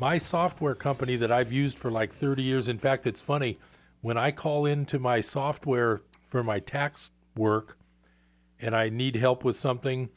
[0.00, 3.58] My software company that I've used for like 30 years, in fact, it's funny,
[4.00, 7.76] when I call into my software for my tax work
[8.58, 10.08] and I need help with something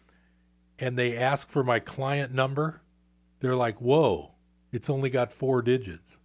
[0.80, 2.82] and they ask for my client number,
[3.42, 4.32] they're like, whoa,
[4.72, 6.16] it's only got four digits.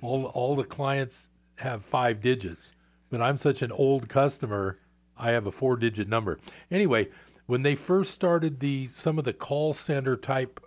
[0.00, 2.72] All all the clients have five digits.
[3.10, 4.78] But i'm such an old customer
[5.18, 6.38] i have a four digit number.
[6.70, 7.08] Anyway
[7.44, 10.60] when they first started the some of the call center type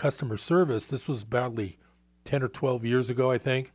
[0.00, 1.58] customer service this was about
[2.24, 3.70] 10 or 12 years ago i think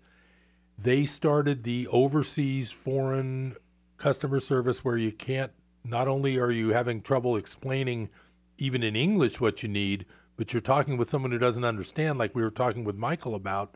[0.76, 3.56] they started the overseas foreign
[3.98, 5.52] customer service where you can't
[5.84, 8.10] not only are you having trouble explaining
[8.58, 10.04] even in english what you need
[10.36, 13.76] but you're talking with someone who doesn't understand like we were talking with michael about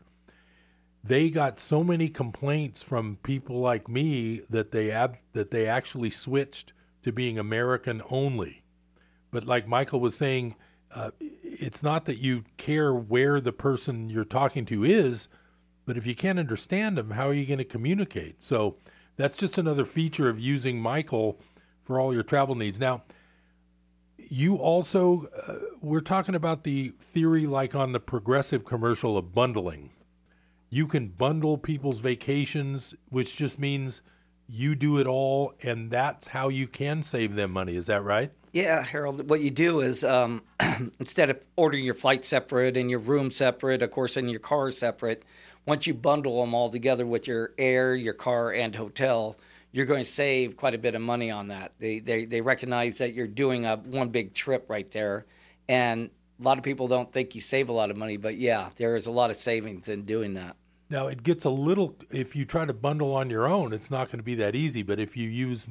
[1.04, 6.10] they got so many complaints from people like me that they ab- that they actually
[6.10, 6.72] switched
[7.02, 8.64] to being American only.
[9.30, 10.56] But like Michael was saying,
[10.94, 15.28] uh, it's not that you care where the person you're talking to is,
[15.86, 18.44] but if you can't understand them, how are you going to communicate?
[18.44, 18.76] So
[19.16, 21.40] that's just another feature of using Michael
[21.82, 22.78] for all your travel needs.
[22.78, 23.02] Now,
[24.18, 29.90] you also, uh, we're talking about the theory like on the progressive commercial of bundling
[30.70, 34.02] you can bundle people's vacations, which just means
[34.46, 37.76] you do it all, and that's how you can save them money.
[37.76, 38.32] Is that right?
[38.52, 39.30] Yeah, Harold.
[39.30, 40.42] What you do is um,
[40.98, 44.70] instead of ordering your flight separate and your room separate, of course, and your car
[44.72, 45.24] separate,
[45.66, 49.36] once you bundle them all together with your air, your car, and hotel,
[49.72, 51.72] you're going to save quite a bit of money on that.
[51.78, 55.26] They they, they recognize that you're doing a one big trip right there,
[55.68, 58.70] and a lot of people don't think you save a lot of money, but yeah,
[58.76, 60.56] there is a lot of savings in doing that.
[60.88, 61.94] Now it gets a little.
[62.10, 64.82] If you try to bundle on your own, it's not going to be that easy.
[64.82, 65.66] But if you use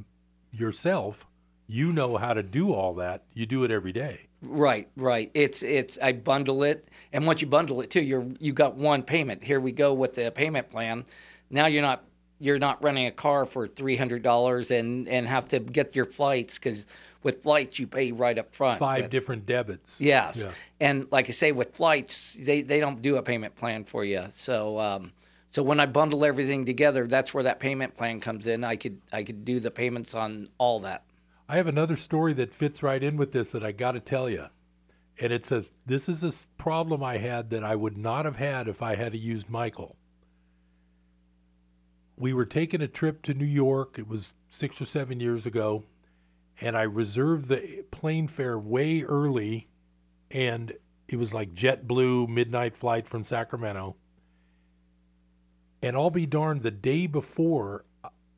[0.53, 1.27] yourself,
[1.69, 3.23] you know how to do all that.
[3.33, 4.21] You do it every day.
[4.41, 5.29] Right, right.
[5.33, 9.03] It's it's I bundle it, and once you bundle it too, you're you got one
[9.03, 9.43] payment.
[9.43, 11.05] Here we go with the payment plan.
[11.49, 12.03] Now you're not
[12.39, 16.05] you're not renting a car for three hundred dollars and and have to get your
[16.05, 16.85] flights because
[17.21, 18.79] with flights you pay right up front.
[18.79, 19.99] Five But- different debits.
[20.01, 20.51] Yes, Yeah.
[20.79, 24.23] and like I say, with flights, they they don't do a payment plan for you.
[24.31, 25.11] So um,
[25.51, 28.63] so when I bundle everything together, that's where that payment plan comes in.
[28.63, 31.03] I could I could do the payments on all that.
[31.51, 34.29] I have another story that fits right in with this that I got to tell
[34.29, 34.45] you.
[35.19, 36.31] And it's a this is a
[36.61, 39.97] problem I had that I would not have had if I had used Michael.
[42.15, 43.97] We were taking a trip to New York.
[43.97, 45.85] It was 6 or 7 years ago,
[46.61, 49.69] and I reserved the plane fare way early
[50.29, 50.73] and
[51.07, 53.95] it was like JetBlue midnight flight from Sacramento.
[55.81, 57.85] And I'll be darned, the day before,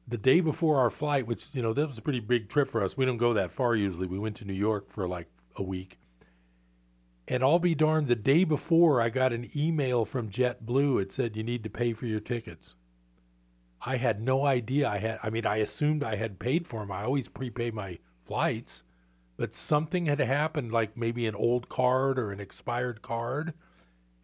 [0.08, 2.84] the day before our flight, which you know that was a pretty big trip for
[2.84, 2.98] us.
[2.98, 4.08] We don't go that far usually.
[4.08, 5.98] We went to New York for like a week.
[7.28, 11.02] And I'll be darned, the day before I got an email from JetBlue.
[11.02, 12.76] It said you need to pay for your tickets.
[13.84, 14.90] I had no idea.
[14.90, 15.20] I had.
[15.24, 16.92] I mean, I assumed I had paid for them.
[16.92, 18.84] I always prepay my flights,
[19.38, 23.54] but something had happened, like maybe an old card or an expired card.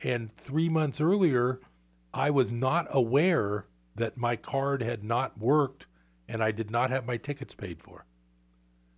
[0.01, 1.59] And three months earlier,
[2.13, 3.65] I was not aware
[3.97, 5.85] that my card had not worked
[6.27, 8.05] and I did not have my tickets paid for.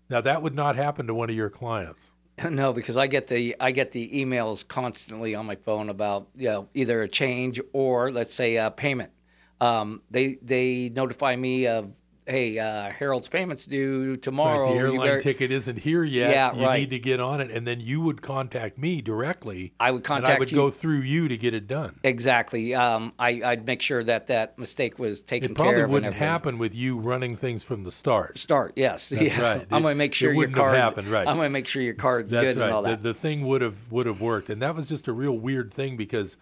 [0.10, 2.14] Now that would not happen to one of your clients.
[2.50, 6.48] No, because I get the I get the emails constantly on my phone about you
[6.48, 9.12] know either a change or let's say a payment.
[9.60, 11.92] Um, they they notify me of
[12.30, 14.66] hey uh, Harold's payments due tomorrow.
[14.68, 16.32] Right, the airline better- ticket isn't here yet.
[16.32, 16.80] Yeah, you right.
[16.82, 19.74] need to get on it, and then you would contact me directly.
[19.80, 22.00] I would and contact I would you- go through you to get it done.
[22.04, 22.76] Exactly.
[22.76, 25.84] Um, I, I'd make sure that that mistake was taken It probably care of.
[25.86, 26.28] and wouldn't everything.
[26.28, 28.38] happen with you running things from the start.
[28.38, 29.10] Start, yes.
[29.10, 29.42] That's yeah.
[29.42, 29.68] right.
[29.72, 30.76] I'm going to make it sure your card.
[30.78, 31.28] happened, right.
[31.28, 32.66] I'm going to make sure your card's That's good right.
[32.66, 33.04] and all The, that.
[33.04, 35.98] the thing would have would have worked, and that was just a real weird thing
[35.98, 36.38] because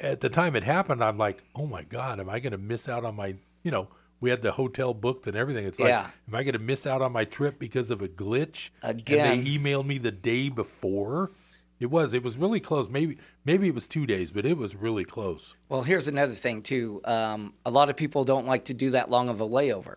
[0.00, 2.88] at the time it happened, I'm like, oh my god, am I going to miss
[2.88, 3.34] out on my?
[3.62, 3.88] You know,
[4.22, 5.66] we had the hotel booked and everything.
[5.66, 6.08] It's like, Yeah.
[6.28, 8.70] am I going to miss out on my trip because of a glitch?
[8.82, 9.32] Again.
[9.32, 11.32] and they emailed me the day before.
[11.80, 12.88] It was it was really close.
[12.88, 15.54] Maybe maybe it was two days, but it was really close.
[15.68, 17.00] Well, here's another thing too.
[17.04, 19.96] Um, a lot of people don't like to do that long of a layover.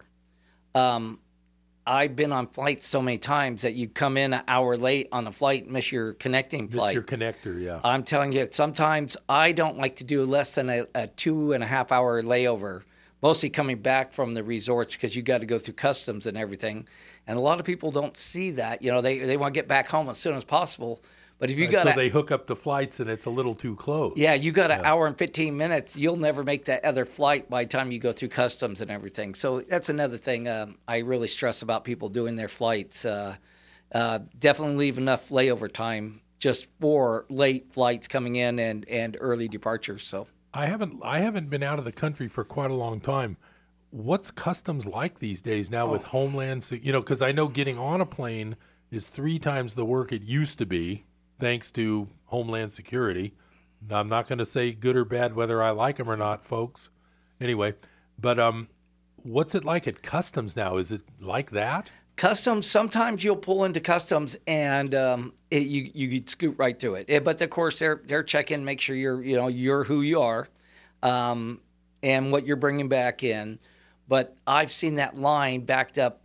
[0.73, 1.19] Um,
[1.87, 5.27] I've been on flights so many times that you come in an hour late on
[5.27, 6.95] a flight, miss your connecting Miss flight.
[6.95, 7.79] your connector, yeah.
[7.83, 11.63] I'm telling you, sometimes I don't like to do less than a, a two and
[11.63, 12.81] a half hour layover,
[13.25, 16.87] mostly coming back from the resorts because you got to go through customs and everything.
[17.25, 18.83] And a lot of people don't see that.
[18.83, 21.01] You know, they, they want to get back home as soon as possible.
[21.39, 23.31] But if you Right, got so a- they hook up the flights and it's a
[23.31, 24.13] little too close.
[24.15, 25.97] yeah, you got an hour and 15 minutes.
[25.97, 29.33] You'll never make that other flight by the time you go through customs and everything.
[29.33, 33.05] So that's another thing um, I really stress about people doing their flights.
[33.05, 33.37] Uh,
[33.91, 39.47] uh, definitely leave enough layover time just for late flights coming in and, and early
[39.47, 40.03] departures.
[40.03, 43.35] So I haven't I haven't been out of the country for quite a long time.
[43.91, 46.69] What's customs like these days now with Homeland?
[46.71, 48.55] You know, because I know getting on a plane
[48.89, 51.03] is three times the work it used to be,
[51.39, 53.33] thanks to Homeland Security.
[53.87, 56.45] Now, I'm not going to say good or bad whether I like them or not,
[56.45, 56.89] folks.
[57.39, 57.75] Anyway,
[58.17, 58.69] but um,
[59.17, 60.77] what's it like at customs now?
[60.77, 61.89] Is it like that?
[62.15, 66.95] Customs sometimes you'll pull into customs and um, it, you you could scoot right through
[66.95, 67.05] it.
[67.09, 70.21] Eh, But of course they're they're checking, make sure you're you know you're who you
[70.21, 70.47] are,
[71.03, 71.59] um,
[72.03, 73.59] and what you're bringing back in.
[74.07, 76.21] But I've seen that line backed up.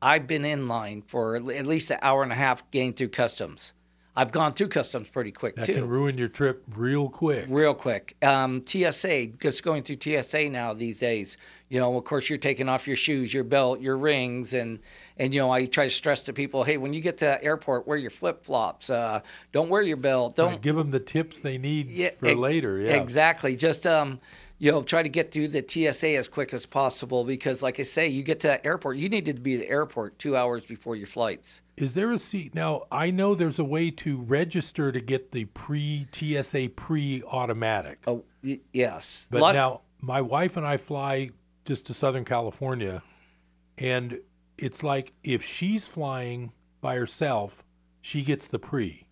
[0.00, 3.74] I've been in line for at least an hour and a half getting through customs.
[4.14, 7.46] I've gone through customs pretty quick That too can ruin your trip real quick.
[7.48, 8.16] real quick.
[8.20, 11.36] Um, TSA, just going through TSA now these days.
[11.68, 14.78] You know, of course, you're taking off your shoes, your belt, your rings, and
[15.18, 17.44] and you know, I try to stress to people, hey, when you get to the
[17.44, 18.88] airport, wear your flip flops.
[18.88, 19.20] Uh,
[19.52, 20.36] don't wear your belt.
[20.36, 21.88] Don't Right, give them the tips they need
[22.18, 22.80] for ex- later.
[22.80, 23.54] Yeah, Exactly.
[23.54, 24.18] Just um,
[24.58, 27.84] you know, try to get through the TSA as quick as possible because, like I
[27.84, 30.64] say, you get to that airport, you need to be at the airport two hours
[30.64, 31.62] before your flights.
[31.76, 32.84] Is there a seat now?
[32.90, 37.98] I know there's a way to register to get the pre TSA pre automatic.
[38.06, 39.28] Oh, y- yes.
[39.30, 41.30] But Lot- now my wife and I fly
[41.68, 43.02] just to Southern California,
[43.76, 44.20] and
[44.56, 46.50] it's like if she's flying
[46.80, 47.62] by herself,
[48.00, 49.06] she gets the pre.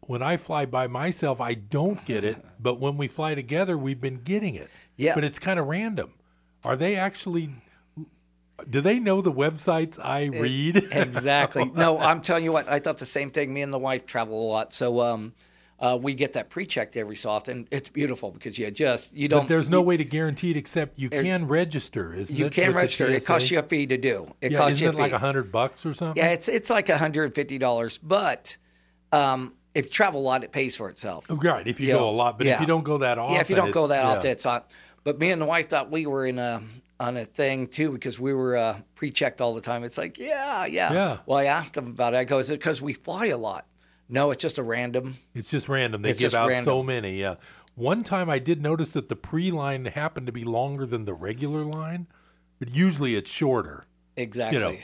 [0.00, 4.00] When I fly by myself, I don't get it, but when we fly together, we've
[4.00, 4.68] been getting it.
[4.96, 5.14] Yeah.
[5.14, 6.14] But it's kind of random.
[6.64, 7.50] Are they actually?
[8.68, 10.88] Do they know the websites I read?
[10.90, 11.70] exactly.
[11.76, 12.68] No, I'm telling you what.
[12.68, 13.54] I thought the same thing.
[13.54, 15.32] Me and the wife travel a lot, so um,
[15.80, 17.68] uh, we get that pre-checked every so often.
[17.70, 19.42] It's beautiful because you just you don't.
[19.42, 22.14] But there's no you, way to guarantee it except you can register.
[22.14, 23.06] Isn't You can register.
[23.06, 24.34] It costs you a fee to do.
[24.40, 26.22] It yeah, costs isn't you like a hundred bucks or something?
[26.22, 28.56] Yeah, it's it's like hundred and fifty dollars, but
[29.12, 31.26] um, if you travel a lot, it pays for itself.
[31.28, 33.40] Right, if you Yeah, go a lot, but if you don't go that often, yeah,
[33.40, 34.10] if you don't go that yeah.
[34.10, 34.72] often, it's not.
[35.04, 36.60] But me and the wife thought we were in a
[37.00, 39.84] on a thing too because we were uh, pre-checked all the time.
[39.84, 40.92] It's like, yeah, yeah.
[40.92, 41.18] Yeah.
[41.26, 42.16] Well, I asked them about it.
[42.16, 43.67] I go, is it because we fly a lot?
[44.08, 45.18] No, it's just a random.
[45.34, 46.02] It's just random.
[46.02, 46.64] They It's give out random.
[46.64, 47.20] so many.
[47.20, 47.34] Yeah.
[47.74, 51.14] One time I did notice that the pre line happened to be longer than the
[51.14, 52.06] regular line,
[52.58, 53.86] but usually it's shorter.
[54.16, 54.58] Exactly.
[54.58, 54.76] You know,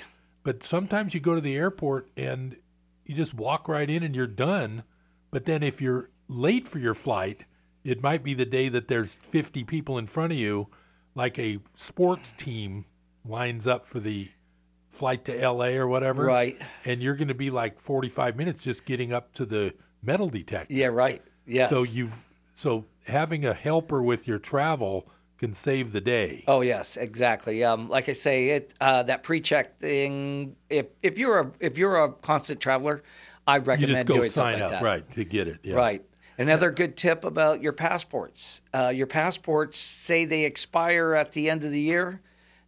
[0.44, 2.56] but sometimes you go to the airport and
[3.04, 4.84] you just walk right in and you're done.
[5.30, 7.44] But then if you're late for your flight,
[7.82, 10.68] it might be the day that there's 50 people in front of you,
[11.14, 12.84] like a sports team
[13.26, 14.28] lines up for the
[14.94, 16.24] flight to LA or whatever.
[16.24, 16.56] Right.
[16.84, 20.72] And you're going to be like 45 minutes just getting up to the metal detector.
[20.72, 21.22] Yeah, right.
[21.46, 21.70] Yes.
[21.70, 22.10] So you
[22.54, 26.44] so having a helper with your travel can save the day.
[26.46, 27.64] Oh yes, exactly.
[27.64, 30.56] Um, like I say, it uh, that pre-check thing.
[30.70, 33.02] If if you're a if you're a constant traveler,
[33.46, 34.82] I'd you recommend doing something like that.
[34.82, 35.58] right, to get it.
[35.62, 35.74] Yeah.
[35.74, 36.04] Right.
[36.36, 38.60] Another good tip about your passports.
[38.72, 42.20] Uh, your passports say they expire at the end of the year.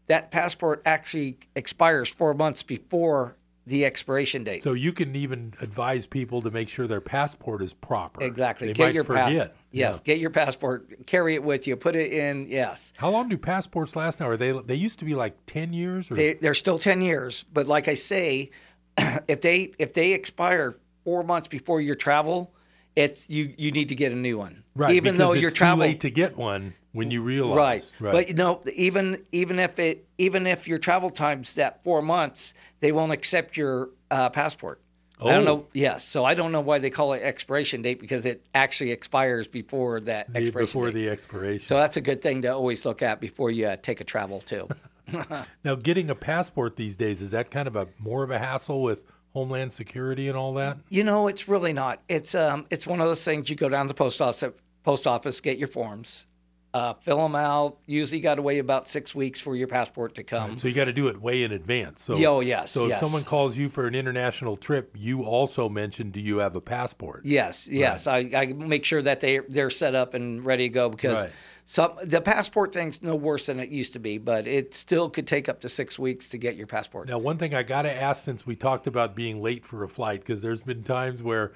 [0.06, 3.36] That passport actually expires four months before
[3.66, 4.62] the expiration date.
[4.62, 8.22] So you can even advise people to make sure their passport is proper.
[8.22, 8.68] exactly.
[8.68, 9.24] They get your forget.
[9.26, 9.32] pass-
[9.72, 9.96] Yes.
[9.96, 10.00] Yeah.
[10.04, 11.06] Get your passport.
[11.06, 11.76] Carry it with you.
[11.76, 12.46] Put it in.
[12.48, 12.92] Yes.
[12.96, 14.28] How long do passports last now?
[14.28, 17.44] Are they they used to be like 10 years or They, they're still ten years,
[17.52, 18.50] but like I say,
[19.28, 22.54] if they if they expire four months before your travel,
[22.94, 24.62] it's you you need to get a new one.
[24.74, 27.92] Right, Even though it's your too late to get one when you realize.
[28.00, 28.06] right.
[28.06, 28.12] Right.
[28.12, 32.54] But you know, even even if it even if your travel time's that four months,
[32.80, 34.80] they won't accept your uh, passport.
[35.20, 35.56] I don't Oh.
[35.56, 35.66] know.
[35.72, 39.46] Yes, so I don't know why they call it expiration date because it actually expires
[39.48, 40.94] before that The- expiration before date.
[40.94, 41.66] the expiration.
[41.66, 44.40] So that's a good thing to always look at before you uh, take a travel
[44.40, 44.68] too.
[45.64, 48.82] now, getting a passport these days is that kind of a more of a hassle
[48.82, 50.78] with Homeland Security and all that?
[50.90, 52.02] You know, it's really not.
[52.08, 53.48] It's um, it's one of those things.
[53.48, 54.44] You go down to the post office,
[54.82, 56.26] post office, get your forms,
[56.76, 57.78] uh, fill them out.
[57.86, 60.58] Usually, got to wait about six weeks for your passport to come.
[60.58, 62.02] So you got to do it way in advance.
[62.02, 63.00] So, Oh, yes, So if yes.
[63.00, 67.22] someone calls you for an international trip, you also mention, do you have a passport?
[67.24, 68.06] Yes, yes.
[68.06, 71.32] I, I make sure that they they're set up and ready to go because Right.
[71.64, 75.26] some the passport thing's no worse than it used to be, but it still could
[75.26, 77.08] take up to six weeks to get your passport.
[77.08, 79.88] Now, one thing I got to ask since we talked about being late for a
[79.88, 81.52] flight, because there's been times where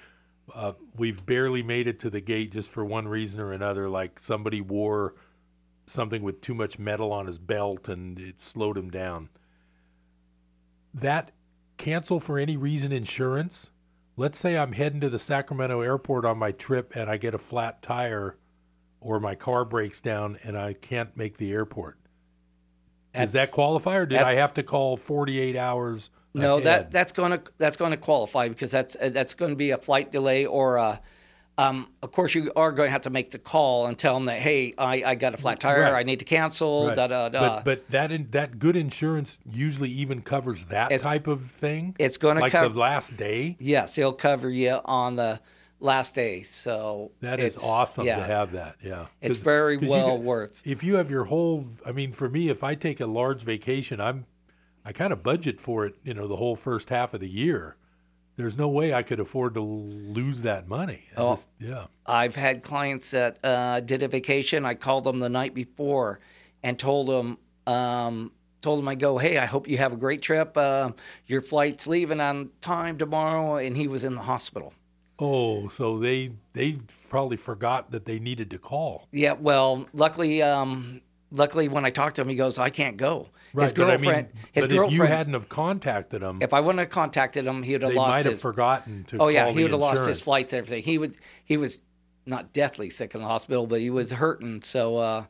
[0.54, 4.18] uh, we've barely made it to the gate just for one reason or another, like
[4.18, 5.14] somebody wore
[5.86, 9.28] something with too much metal on his belt and it slowed him down.
[10.94, 11.32] That
[11.76, 13.70] cancel for any reason insurance.
[14.16, 17.38] Let's say I'm heading to the Sacramento airport on my trip and I get a
[17.38, 18.36] flat tire
[19.00, 21.96] or my car breaks down and I can't make the airport.
[23.14, 26.10] Does that qualify, or did I have to call 48 hours?
[26.34, 26.64] No, ahead?
[26.66, 29.70] that that's going to that's going to qualify because that's uh, that's going to be
[29.72, 31.00] a flight delay or a,
[31.58, 34.26] um, of course you are going to have to make the call and tell them
[34.26, 35.92] that hey I, I got a flat tire Right.
[35.94, 36.94] I need to cancel Right.
[36.96, 37.40] da da da.
[37.56, 41.96] But, but that in, that good insurance usually even covers that It's- type of thing.
[41.98, 43.56] it's gonna like cov- the last day.
[43.58, 45.40] yes, it'll cover you on the
[45.80, 46.42] last day.
[46.42, 48.16] So That is awesome yeah.
[48.16, 48.76] to have that.
[48.84, 50.60] Yeah, it's very well could- worth.
[50.64, 54.00] If you have your whole, I mean, for me, if I take a large vacation,
[54.00, 54.26] I'm,
[54.84, 55.94] I kind of budget for it.
[56.04, 57.76] You know, the whole first half of the year.
[58.36, 61.04] There's no way I could afford to lose that money.
[61.16, 61.34] I Oh.
[61.36, 61.86] just- yeah.
[62.06, 64.64] I've had clients that uh, did a vacation.
[64.64, 66.20] I called them the night before
[66.62, 70.22] and told them, um, told them I go, hey, I hope you have a great
[70.22, 70.56] trip.
[70.56, 70.94] Um
[71.26, 74.72] your flight's leaving on time tomorrow, and he was in the hospital.
[75.18, 76.78] Oh, so they they
[77.10, 79.06] probably forgot that they needed to call.
[79.12, 83.28] Yeah, well, luckily, um, luckily when I talked to him, he goes, I can't go.
[83.52, 86.52] Right, his but I girlfriend, mean, his but if you hadn't have contacted him, if
[86.54, 88.42] I wouldn't have contacted him, he would have they lost might have his.
[88.42, 89.18] forgotten to.
[89.18, 90.82] oh yeah, he would have lost his flights and everything.
[90.84, 91.16] He would.
[91.44, 91.80] He was
[92.26, 94.62] not deathly sick in the hospital, but he was hurting.
[94.62, 95.24] So uh,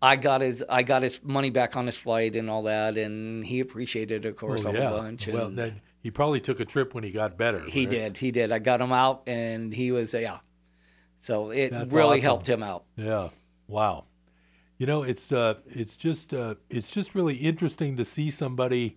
[0.00, 0.64] I got his.
[0.68, 4.28] I got his money back on his flight and all that, and he appreciated, it,
[4.28, 4.88] of course, Oh, a yeah.
[4.88, 5.28] whole bunch.
[5.28, 7.60] Well, and then he probably took a trip when he got better.
[7.60, 7.90] he right?
[7.90, 8.16] did.
[8.16, 8.50] He did.
[8.52, 10.38] I got him out, and he was yeah.
[11.20, 12.22] So it That's really awesome.
[12.22, 12.84] helped him out.
[12.96, 13.28] Yeah.
[13.66, 14.04] Wow.
[14.78, 18.96] You know, it's uh, it's just uh, it's just really interesting to see somebody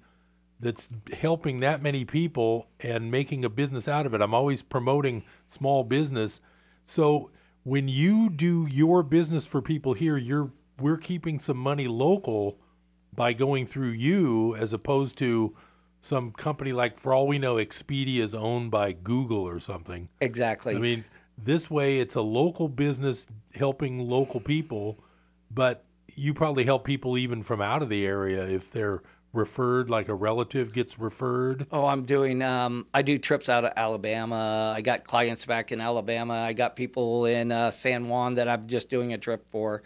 [0.60, 4.22] that's helping that many people and making a business out of it.
[4.22, 6.40] I'm always promoting small business.
[6.86, 7.32] So
[7.64, 12.58] when you do your business for people here, you're we're keeping some money local
[13.14, 15.56] by going through you as opposed to
[16.00, 20.10] some company like for all we know Expedia is owned by Google or something.
[20.20, 20.76] Exactly.
[20.76, 21.06] I mean,
[21.38, 24.98] this way it's a local business helping local people,
[25.54, 25.86] but
[26.16, 29.02] you probably help people even from out of the area if they're
[29.34, 32.42] referred like a relative gets referred Oh, I'm doing.
[32.42, 34.74] Um, I do trips out of Alabama.
[34.76, 36.34] I got clients back in Alabama.
[36.34, 39.84] I got people in uh, San Juan that I'm just doing a trip for.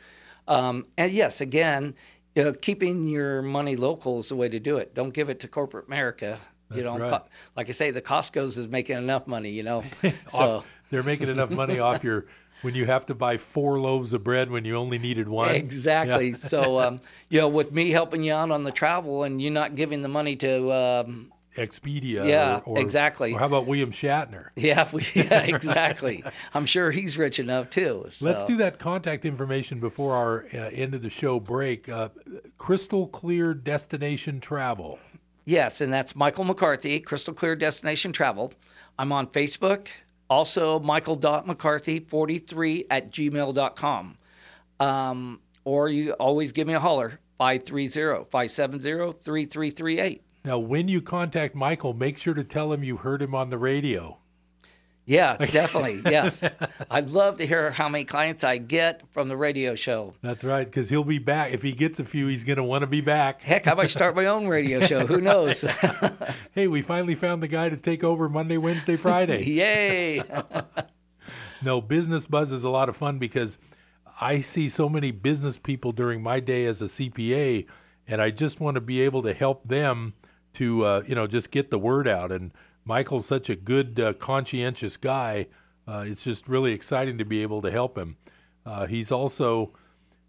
[0.47, 1.95] Um, and yes, again,
[2.37, 4.93] uh, keeping your money local is the way to do it.
[4.93, 6.39] Don't give it to corporate America.
[6.71, 7.21] you That's know, right.
[7.55, 9.49] Like I say, the Costco's is making enough money.
[9.49, 9.83] You know,
[10.29, 12.25] so they're making enough money off your
[12.65, 16.31] when you have to buy four loaves of bread when you only needed one Exactly.
[16.31, 16.35] Yeah.
[16.35, 16.99] so, um,
[17.29, 20.09] you know, with me helping you out on the travel and you not giving the
[20.09, 23.33] money to, um, Expedia Yeah, or, or- exactly.
[23.33, 26.21] or how about William Shatner yeah, we, yeah, exactly.
[26.53, 28.09] I'm sure he's rich enough too.
[28.19, 31.87] Let's do that contact information before our uh, end of the show break.
[31.87, 32.09] Uh,
[32.57, 34.99] crystal clear destination travel.
[35.45, 38.51] Yes, and that's Michael McCarthy, Crystal Clear Destination Travel.
[38.97, 39.87] I'm on Facebook.
[40.29, 44.17] Also, michael.mccarthy43 at gmail.com.
[44.79, 50.21] Um, or you always give me a holler, 530-570-3338.
[50.43, 53.57] Now, when you contact Michael, make sure to tell him you heard him on the
[53.57, 54.19] radio.
[55.05, 56.01] Yeah, definitely.
[56.03, 56.43] yes.
[56.91, 60.15] I'd love to hear how many clients I get from the radio show.
[60.21, 61.53] That's right, because he'll be back.
[61.53, 63.41] If he gets a few, he's going to want to be back.
[63.41, 65.05] Heck, I might start my own radio show.
[65.05, 65.61] Who knows?
[66.51, 69.43] hey, we finally found the guy to take over Monday, Wednesday, Friday.
[69.45, 70.21] Yay.
[71.61, 73.59] no, Business Buzz is a lot of fun because
[74.19, 77.67] I see so many business people during my day as a CPA,
[78.07, 80.13] and I just want to be able to help them
[80.53, 82.31] to, uh, you know, just get the word out.
[82.31, 82.51] And
[82.85, 85.47] Michael's such a good, uh, conscientious guy.
[85.87, 88.17] Uh, it's just really exciting to be able to help him.
[88.65, 89.71] Uh, he's also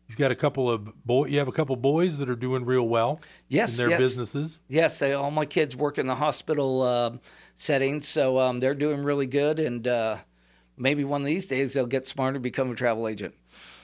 [0.06, 1.26] he's got a couple of boy.
[1.26, 3.98] You have a couple boys that are doing real well Yes, in their yes.
[3.98, 4.58] businesses.
[4.68, 7.12] Yes, they, all my kids work in the hospital uh,
[7.54, 9.58] setting, so um, they're doing really good.
[9.60, 10.18] And uh,
[10.76, 13.34] maybe one of these days they'll get smarter, become a travel agent.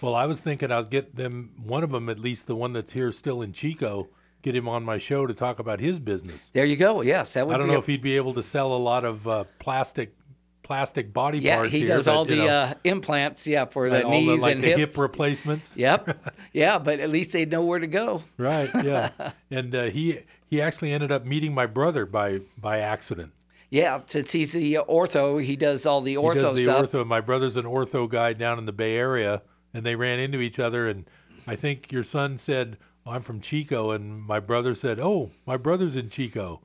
[0.00, 2.92] Well, I was thinking I'll get them one of them at least the one that's
[2.92, 4.08] here still in Chico.
[4.42, 6.50] Get him on my show to talk about his business.
[6.52, 7.00] There you go.
[7.02, 9.04] Yes, that would I don't know a- if he'd be able to sell a lot
[9.04, 10.14] of uh, plastic
[10.62, 11.72] plastic body Yeah, parts.
[11.72, 13.46] he here, does but, all the know, uh, implants.
[13.46, 14.78] Yeah, for the all knees the, like and the hips.
[14.78, 15.76] hip replacements.
[15.76, 16.32] Yep.
[16.52, 18.22] Yeah, but at least they know where to go.
[18.36, 18.68] Right.
[18.84, 19.10] Yeah.
[19.50, 23.32] and uh, he he actually ended up meeting my brother by by accident.
[23.70, 26.90] Yeah, since he's the ortho, he does all the ortho he does the stuff.
[26.92, 27.06] ortho.
[27.06, 29.40] My brother's an ortho guy down in the Bay Area,
[29.72, 30.86] and they ran into each other.
[30.88, 31.06] And
[31.46, 32.76] I think your son said,
[33.06, 36.60] "I'm from Chico," and my brother said, "Oh, my brother's in Chico."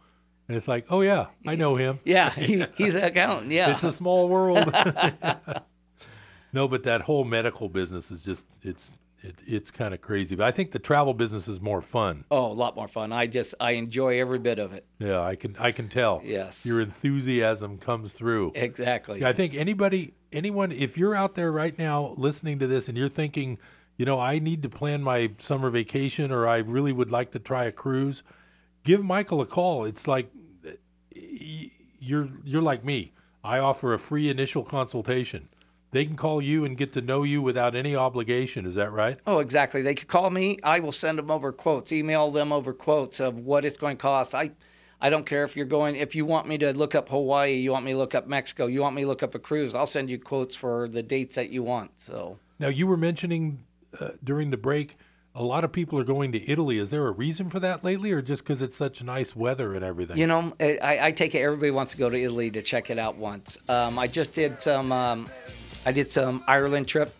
[0.47, 3.51] And it's like, "Oh yeah, I know him." Yeah, he, he's an accountant.
[3.57, 4.57] Yeah, it's a small world.
[6.53, 8.91] no, but that whole medical business is just it's
[9.23, 10.35] it, it's kind of crazy.
[10.35, 12.23] But I think the travel business is more fun.
[12.31, 13.11] Oh, a lot more fun.
[13.11, 14.85] I just I enjoy every bit of it.
[14.99, 16.21] Yeah, I can I can tell.
[16.23, 16.65] Yes.
[16.65, 18.51] your enthusiasm comes through.
[18.55, 19.21] Exactly.
[19.21, 22.97] Yeah, I think anybody, anyone, if you're out there right now listening to this and
[22.97, 23.57] you're thinking,
[23.97, 27.39] you know, I need to plan my summer vacation or I really would like to
[27.39, 28.23] try a cruise,
[28.83, 29.85] give Michael a call.
[29.85, 30.31] It's like
[31.99, 33.11] you're you're like me.
[33.43, 35.49] I offer a free initial consultation.
[35.91, 38.65] They can call you and get to know you without any obligation.
[38.65, 39.17] Is that right?
[39.25, 39.81] Oh, exactly.
[39.81, 40.59] They could call me.
[40.61, 44.01] I will send them over quotes, email them over quotes of what it's going to
[44.01, 44.35] cost.
[44.35, 44.51] I,
[44.99, 45.95] I don't care if you're going.
[45.95, 48.65] If you want me to look up Hawaii, you want me to look up Mexico,
[48.65, 51.35] you want me to look up a cruise, I'll send you quotes for the dates
[51.35, 51.91] that you want.
[51.95, 53.63] So Now you were mentioning
[53.99, 54.97] uh, during the break,
[55.35, 56.79] a lot of people are going to Italy.
[56.79, 59.83] Is there a reason for that lately, or just because it's such nice weather and
[59.85, 60.17] everything?
[60.17, 62.97] You know, I, I take it everybody wants to go to Italy to check it
[62.97, 63.57] out once.
[63.69, 65.27] Um, I just did some, um,
[65.85, 67.13] I did some Ireland trip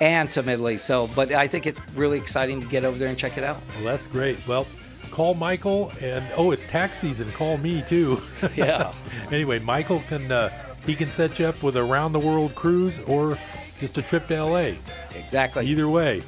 [0.00, 0.78] and some Italy.
[0.78, 3.60] So, but I think it's really exciting to get over there and check it out.
[3.76, 4.38] Well, that's great.
[4.48, 4.66] Well,
[5.10, 7.30] call Michael, and oh, it's tax season.
[7.32, 8.20] Call me too.
[8.56, 8.92] Yeah.
[9.30, 10.48] anyway, Michael can uh,
[10.86, 13.38] he can set you up with a round the world cruise or
[13.80, 14.76] just a trip to L.A.
[15.16, 15.66] Exactly.
[15.66, 16.22] Either way.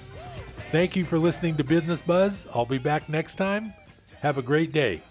[0.71, 2.47] Thank you for listening to Business Buzz.
[2.55, 3.75] I'll be back next time.
[4.21, 5.03] Have a great day.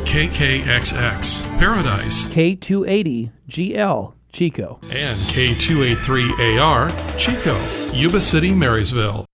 [0.00, 4.78] KKXX Paradise K280GL Chico.
[4.90, 7.58] and K283AR Chico,
[7.94, 9.26] Yuba City, Marysville.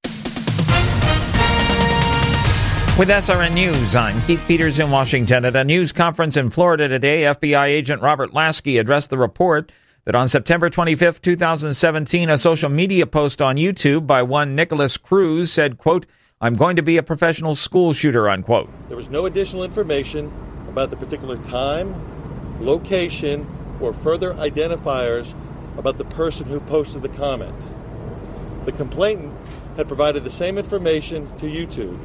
[2.98, 5.44] With SRN News, I'm Keith Peters in Washington.
[5.44, 9.70] At a news conference in Florida today, FBI agent Robert Lasky addressed the report
[10.04, 15.52] that on September 25, 2017, a social media post on YouTube by one Nikolas Cruz
[15.52, 16.06] said, quote,
[16.40, 18.70] I'm going to be a professional school shooter, unquote.
[18.88, 20.32] There was no additional information
[20.68, 21.94] about the particular time,
[22.64, 23.46] location,
[23.80, 25.34] or further identifiers
[25.76, 27.74] about the person who posted the comment.
[28.64, 29.34] The complainant
[29.76, 31.98] had provided the same information to YouTube.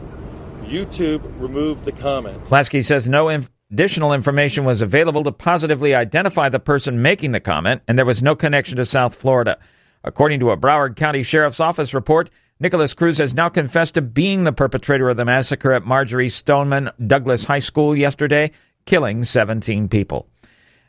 [0.63, 2.49] YouTube removed the comment.
[2.51, 7.39] Lasky says no inf- additional information was available to positively identify the person making the
[7.39, 9.57] comment, and there was no connection to South Florida.
[10.03, 14.43] According to a Broward County Sheriff's Office report, Nikolas Cruz has now confessed to being
[14.43, 18.51] the perpetrator of the massacre at Marjory Stoneman Douglas High School yesterday,
[18.85, 20.27] killing 17 people.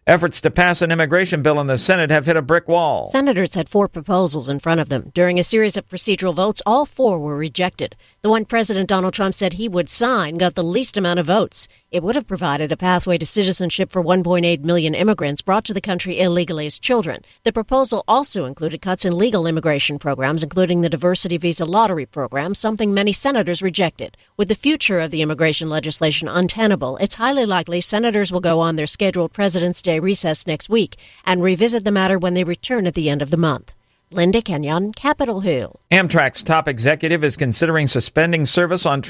[0.06, 3.06] Efforts to pass an immigration bill in the Senate have hit a brick wall.
[3.06, 5.10] Senators had four proposals in front of them.
[5.14, 7.96] During a series of procedural votes, all four were rejected.
[8.24, 11.68] The one President Donald Trump said he would sign got the least amount of votes.
[11.90, 15.80] It would have provided a pathway to citizenship for 1.8 million immigrants brought to the
[15.82, 17.20] country illegally as children.
[17.42, 22.54] The proposal also included cuts in legal immigration programs, including the diversity visa lottery program,
[22.54, 24.16] something many senators rejected.
[24.38, 28.76] With the future of the immigration legislation untenable, it's highly likely senators will go on
[28.76, 30.96] their scheduled President's Day recess next week
[31.26, 33.74] and revisit the matter when they return at the end of the month.
[34.10, 35.80] Linda Kenyon, Capitol Hill.
[35.90, 39.02] Amtrak's top executive is considering suspending service on